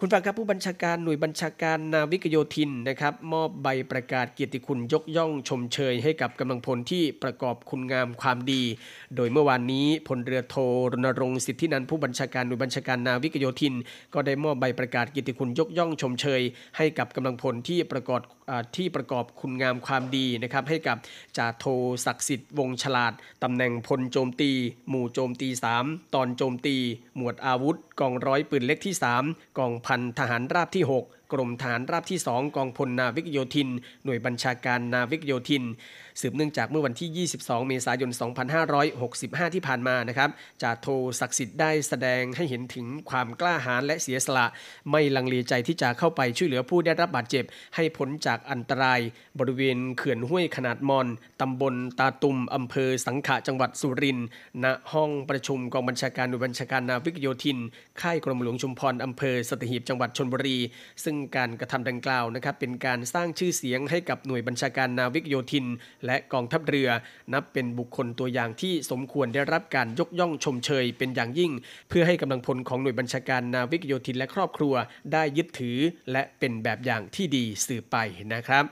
[0.00, 8.62] คุณฟังครับผู้บัญชาการหน่วยบัญชาการนาวิกโยธินนะครับมอบใบประกาศเกียรติคุณยกย่องชมเชยให้กับกำลังพลที่ประกอบคุณงามความดี
[9.16, 10.62] โดยเมื่อวานนี้พลเรือโทร
[11.04, 13.74] ณรงค์สิทธินันผู้บัญชาการหน่วยบัญชาการนาวิกโยธิน
[14.14, 16.42] ก็ได้มอบใบประกาศเกียรติคุณยกย่องชมเชย
[16.76, 18.20] ให้กับกำลังพลที่ประกอบ
[18.76, 20.96] ที่ประกอบคุณงามความดีนะครับให้กับ
[21.36, 21.64] จ่าโท
[22.06, 24.50] ศักดิ์สิทธิ์วงฉลาดตำแหน่งพลโจมตี
[24.88, 25.48] หมู่โจมตี
[25.82, 26.76] 3 ตอนโจมตี
[27.16, 28.94] หมวดอาวุธ กองร้อยปืนเล็กที่
[29.26, 33.68] 3 กองพันทหารราบที่ 6 กรมฐานราบที่ 2 กองพลนาวิกโยธิน
[34.04, 35.64] หน่วยบัญชาการนาวิกโยธิน
[36.20, 38.10] สืบเนื่องจากเมื่อวันที่ 22 เมษายน
[38.82, 40.30] 2565 ที่ผ่านมานะครับ
[40.62, 40.86] จ่าโท
[41.20, 44.46] ศักดิ์สิทธิ์ได้แสดงให้เห็นถึงความกล้าหาญและเสียสละ
[44.90, 47.44] ไม่ลังเลใจที่จะเข้าไปช่วยเหลือผู้ได้รับบาดเจ็บ
[47.74, 49.00] ให้พ้นจากอันตราย
[49.38, 51.06] บริเวณเขื่อนห้วยขนาดมอน
[51.40, 54.26] ตำบลตาตุมอำเภอสังขะจังหวัดสุรินทร์
[54.64, 57.58] ณห้องประชุมกองบัญชาการหน่วยบัญชาการนาวิกโยธิน
[58.00, 60.58] ค่ายกรมหลวงชุมพรอำเภอสตหีบจังหวัดชนบุรี
[61.04, 65.66] ซึ่งการกระทำดังกล่าวนะครับเป็นการสร้างชื่อเสียงให้กับหน่วยบัญชาการนาวิกโยธิน
[66.08, 66.88] และกองทัพเรือ
[67.32, 71.52] นับเป็นบุคคลตัวอย่างที่สมควรได้รับการยกย่องชมเชยเป็นอย่างยิ่ง
[71.88, 74.74] เพื่อให้กำลังพลของหน่วยบัญชาการนาวิกโยธินและครอบครัว
[75.12, 75.78] ได้ยึดถือ
[76.12, 77.96] และเป็นแบบอย่างที่ดีสืบไป
[78.34, 78.64] นะครับ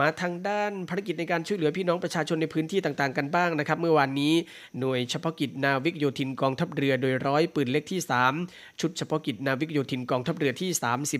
[0.00, 4.34] มาทางด้านภารกิจในการช่วยเหลือพี่น้องประชาชนในพื้นที่ต่างๆกันบ้างนะครับ เมื่อวานนี้
[4.78, 8.00] หน่วยเฉพาะกิจนาวิกโยธินกองทัพเรือโดยร้อยปืนเล็กที่
[8.40, 10.70] 3 ชุดเฉพาะกิจนาวิกโยธินกองทัพเรือที่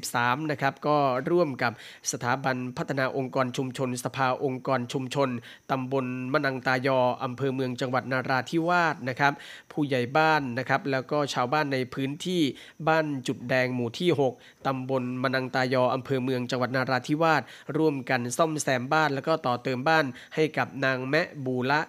[0.00, 0.96] 33 นะครับก็
[1.30, 1.72] ร่วมกับ
[2.12, 5.28] สถาบันพัฒนาองค์กรชุมชน สภาองค์กรชุมชน
[5.70, 9.32] ตำบลมะนังตายออำเภอเมืองจังหวัดนาราธิวาสนะครับ
[9.72, 12.42] ผู้ใหญ่บ้านนะครับ แล้วก็ชาวบ้านในพื้นที่
[12.88, 17.42] บ้านจุดแดงหมู่ที่ 6ตำบลมะนังตายออำเภอเมืองจังหวัดนาราธิวาส
[17.76, 20.04] ร่วมกันซ่อมแซมบ้านแล้วก็ต่อเติมบ้าน
[20.34, 21.80] ให้กับนางแมะบูละ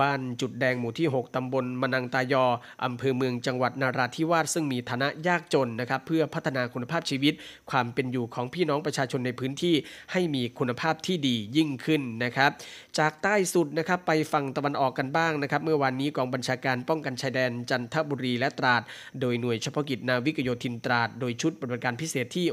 [0.00, 2.44] บ้านจุดแดงหมู่ที่ 6ตำบลมนังตายอ
[2.84, 7.34] อำเภอเมืองจังหวัดนาราธิวาสซึ่งมีฐานะยากจนนะครับเพื่อพัฒนาคุณภาพชีวิต
[7.70, 9.74] ความเป็นอยู่ของพี่น้องประชาชนในพื้นที่
[10.12, 12.50] ให้มีคุณภาพที่ดียิ่งขึ้นนะครับ
[12.98, 18.82] จากใต้สุดนะครับไปฝั่งตะวันออกกันบ้างนะครับ เมื่อวานนี้กองบัญชาการป้องกันชายแดนจันทบุรีและตราด
[19.20, 22.46] โดยหน่วยเฉพาะกิจนาวิกโยธินตราด โดยชุดปฏิบัติการพิเศษที่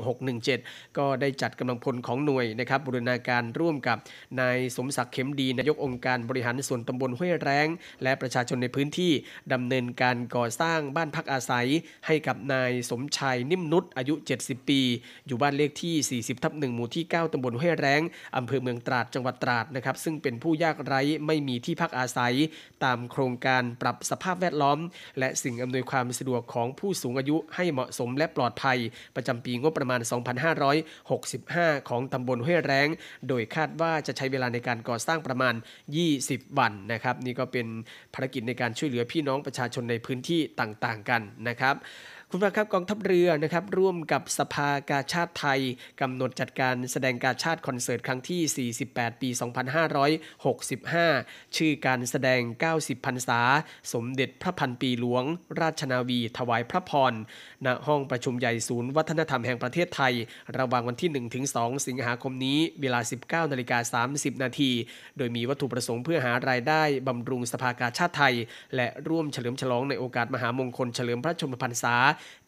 [0.46, 3.98] 617 ก็ได้จัดกำลังพลของหน่วยนะครับบูรณาการร่วมกับ
[4.40, 7.68] นายสมศักดิ์เข็มดีนายกองค์การบริหารส่วนตำบลห้วยแรง
[8.04, 9.12] และประชาชนในพื้นที่
[9.54, 11.68] ดำเนินการก่อสร้างบ้านพักอาศัย
[12.08, 14.82] ให้กับนายสมชายนิ่มนุษอายุ 70 ปี
[15.28, 18.02] อยู่บ้านเลขที่ 40 ทับ1หมู่ที่ 9ตำบลห้วยแรง
[18.38, 22.34] อำเภอเมืองตราดจังหวัดตราดนะครับซึ่งเป็นผู้ยากไร้ไม่มีที่พักอาศัย
[22.84, 24.80] ตามโครงการปรับสภาพแวดล้อม
[25.20, 28.78] และสิ่งอำนวยความสะดวกของผู้สูงอายุให้เหมาะสมและปลอดภัย
[29.16, 30.02] ประจำปีงบประมาณ
[30.90, 32.88] 2565 ของตำบลห้วยแรง
[33.28, 35.54] โดยคาดว่าจะใช้เวลาในการก่อสร้างประมาณ
[36.06, 37.68] 20 วันนะครับนี่ก็เป็น
[38.14, 41.76] ภารกิจในการช่วยเหลือพี่น้องประชาชนในพื้นที่ต่างๆกันนะครับ
[42.32, 45.62] คุณผู้ชมครับกองทัพเรือนะครับร่วมกับสภากาชาติไทย
[46.02, 49.30] กำหนดจัดการแสดงกาชาติคอนเสิร์ตครั้งที่ 48 ปี
[50.98, 52.42] 2565 ชื่อการแสดง
[52.74, 53.42] 90พรรษา
[53.94, 55.24] สมเด็จพระพันปีหลวง
[55.62, 57.14] ราชนาวี ถวายพระพร
[57.66, 60.14] ณ ห้องประชุมใหญ่ศูนย์วัฒนธรรมแห่งประเทศไทย
[60.58, 61.10] ระหว่างวันที่
[61.50, 63.00] 1-2 สิงหาคมนี้ เวลา
[63.46, 64.72] 19นาฬิกา30 นาที
[65.18, 68.36] โดยมีวัตถุประสงค์เพื่อหารายได้บำรุงสภากาชาติไทย
[68.76, 71.96] และร่วมเฉลิมฉลองในโอกาสมหามงคลเฉลิมพระชนมพรรษา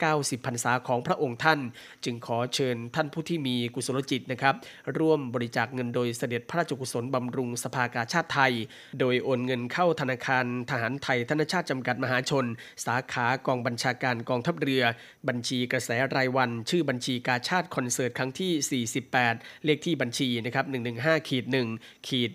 [0.03, 1.59] 90พรรษาของพระองค์ท่าน
[2.05, 4.55] จึงขอเชิญท่านผู้ที่มีกุศลจิตนะครับ
[4.97, 8.53] ร่วมบริจาคเงินโดยเสด็จพระราชกุศลบำรุงสภากาชาติไทย
[8.99, 12.45] โดยโอนเงินเข้าธนาคารทหารไทยธนชาติจำกัดมหาชน
[12.85, 14.83] สาขากองบัญชาการกองทัพเรือ
[15.27, 20.65] บัญชีกระแสรายวัน ชื่อบัญชีกาชาติคอนเสิร์ตครั้งที่ 48 เลขที่บัญชีนะครับ
[20.97, 21.45] 115ขีด
[21.75, 22.31] 1ขีด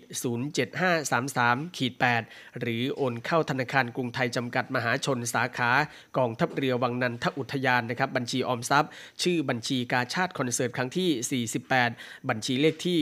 [1.07, 1.93] 07533ขีด
[2.27, 5.71] 8หรือโอนเข้าธนาคารกรุงไทยจำกัดมหาชน สาขา
[6.17, 8.91] กองทัพเรือวังนันทอุทยานนะครับบัญชีออมทรัพย์
[9.23, 11.45] ชื่อบัญชีกาชาติคอนเสิร์ตครั้งที่
[11.85, 12.99] 48 บัญชีเลขที่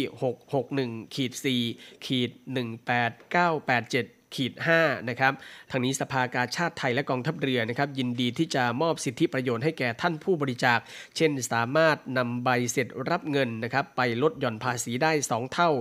[0.56, 1.32] 661ขีด
[1.70, 5.34] 4ขีด18987 ขีด5นะครับ
[5.72, 10.80] ทางนี้สภากาชาติไทยและกองทัพเรือนะครับยินดีที่จะมอบสิทธิประโยชน์ให้แก่ท่านผู้บริจาค
[11.16, 15.72] เช่นสามารถนำใบเสร็จรับเงินนะครับไปลดหย่อนภาษีได้ 2 เท่า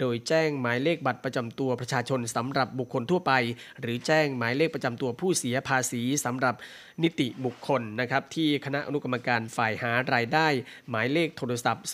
[0.00, 3.32] โดยแจ้งหมายเลขบัตรประจำตัวประชาชนสำหรับบุคคลทั่วไป
[3.80, 6.54] หรือแจ้งหมายเลขประจำตัวผู้เสียภาษีสำหรับ
[7.02, 10.48] นิติบุคคลนะครับที่คณะอนุกรรมการฝ่ายหารายได้
[10.90, 11.92] หมายเลขโทรศัพท์ 02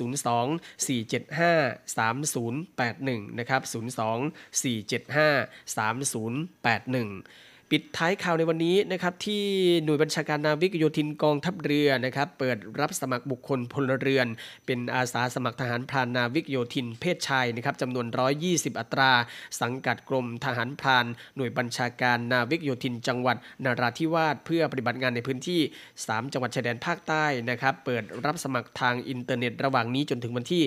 [0.86, 7.24] 475 3081 นะครับ 02 475 3 3081
[7.72, 9.44] ปิดท้ายข่าวในวันนี้นะครับที่
[9.84, 14.26] หน่วยบัญชาการนาวิกโยธินกองทัพเรือนะครับเปิดรับสมัครบุคคลพลเรือน
[14.66, 18.06] เป็นอาสาสมัครทหารพรานนาวิกโยธินเพศชายนะครับจำนวน
[18.42, 19.12] 120 อัตรา
[19.60, 21.06] สังกัดกรมทหารพราน
[21.36, 25.60] หน่วยบัญชาการนาวิกโยธินจังหวัดนราธิวาสเพื่อปฏิบัติงานในพื้นที่
[25.96, 30.62] 3 จังหวัดชายแดนภาคใต้นะครับเปิดรับสมัครทางอินเทอร์เน็ตระหว่างนี้จนถึงวันที่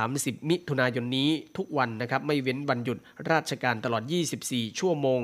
[0.00, 2.98] 30 มิถุนายนนี้ทุกวันนะครับไม่เว้นวันหยุด
[3.30, 4.02] ราชการตลอด
[4.40, 5.20] 24 ชั่วโมง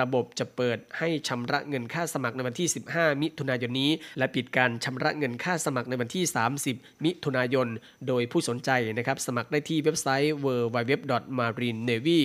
[0.00, 0.67] ระบบจะเปิด
[0.98, 6.24] ให้ชำระเงินค่าสมัครในวันที่ 15 มิถุนายนนี้ และปิดการชำระเงินค่าสมัครในวันที่
[6.64, 7.68] 30 มิถุนายน
[8.08, 12.20] โดยผู้สนใจนะครับสมัครได้ที่เว็บไซต์ www.marinenavy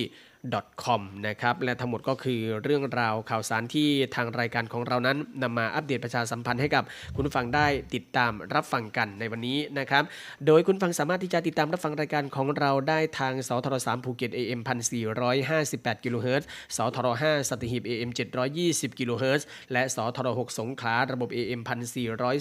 [0.84, 6.84] com นะครับและทั้งหมดก็คือเรื่องราวข่าวสารที่ทางรายการของเรานั้นนำมาอัปเดตประชาสัมพันธ์ให้กับ
[7.14, 10.02] คุณผู้ฟังได้ติดตามรับฟังกันในวันนี้นะครับ
[10.46, 14.60] โดยคุณฟังสามารถที่จะติดตามรับฟังรายการของเราได้ทางสทร3ภูเก็ต AM
[15.32, 18.10] 1458กิโลเฮิรตซ์สทร5สัตหีบ AM
[18.54, 21.60] 720กิโลเฮิรตซ์และสทร6สงขลาระบบ AM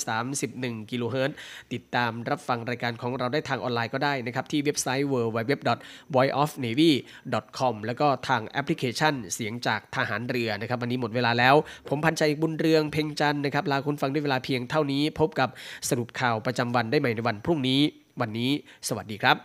[0.06, 1.36] 1431กิโลเฮิรตซ์
[1.74, 11.56] ติดตามรับฟังรายการของเราได้ทางออนไลน์ก็ได้นะครับที่เว็บไซต์ www.voiceofnavy.com แล้วก็ทางแอปพลิเคชันเสียงจากทหารเรือนะครับวันนี้หมดเวลาแล้ว
[11.90, 15.50] ผมพันใจบุญเรืองเพ่งจันนะครับลาคุณฟังด้วยเวลาเพียงเท่านี้ พบกับ
[15.90, 17.82] สรุปข่าวประจำวันได้ใหม่ในวันพรุ่งนี้
[18.22, 18.52] วันนี้
[18.88, 19.36] สวัสดีครับ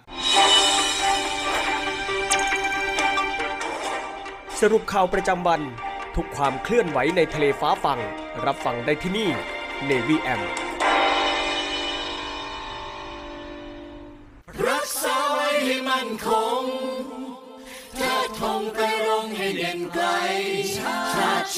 [4.61, 5.61] สรุปข่าวประจำวัน
[6.17, 7.99] ทุกความเคลื่อนไหวในทะเลฟ้าฟัง
[8.47, 9.29] รับฟังได้ที่นี่
[9.89, 10.68] Navy M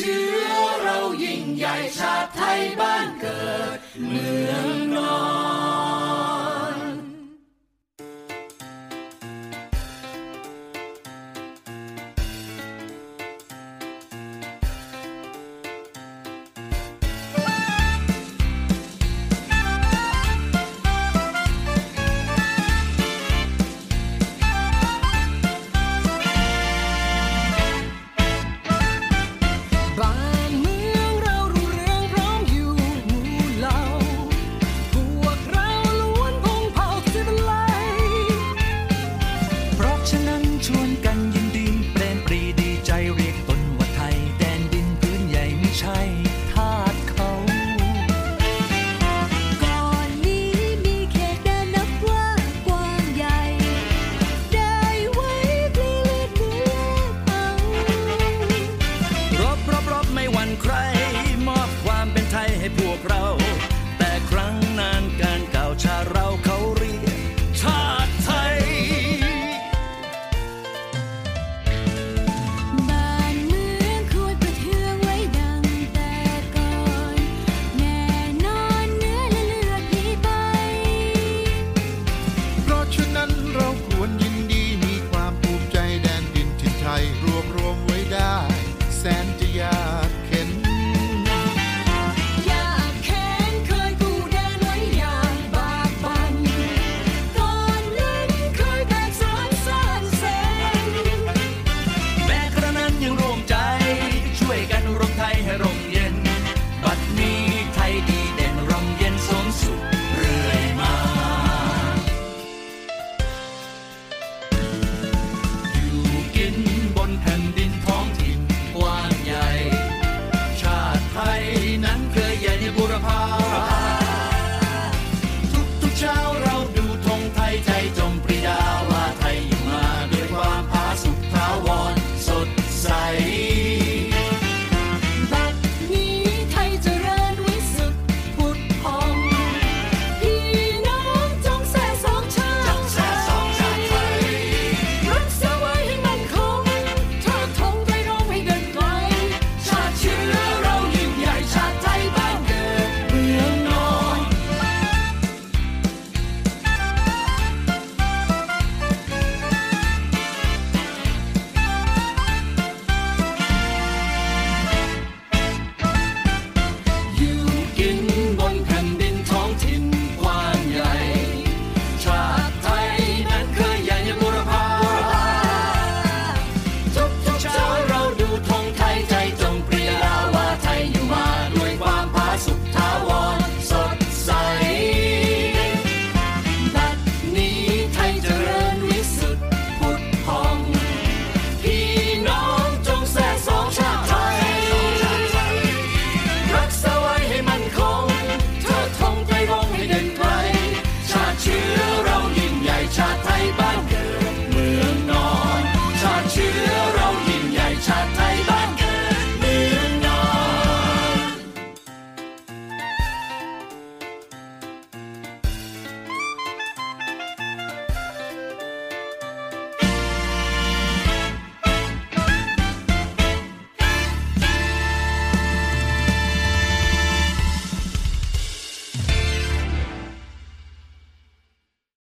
[0.01, 5.15] ชื้อเรายิ่งใหญ่ชาติไทยบ้านเกิดเมืองนอ
[6.09, 6.10] น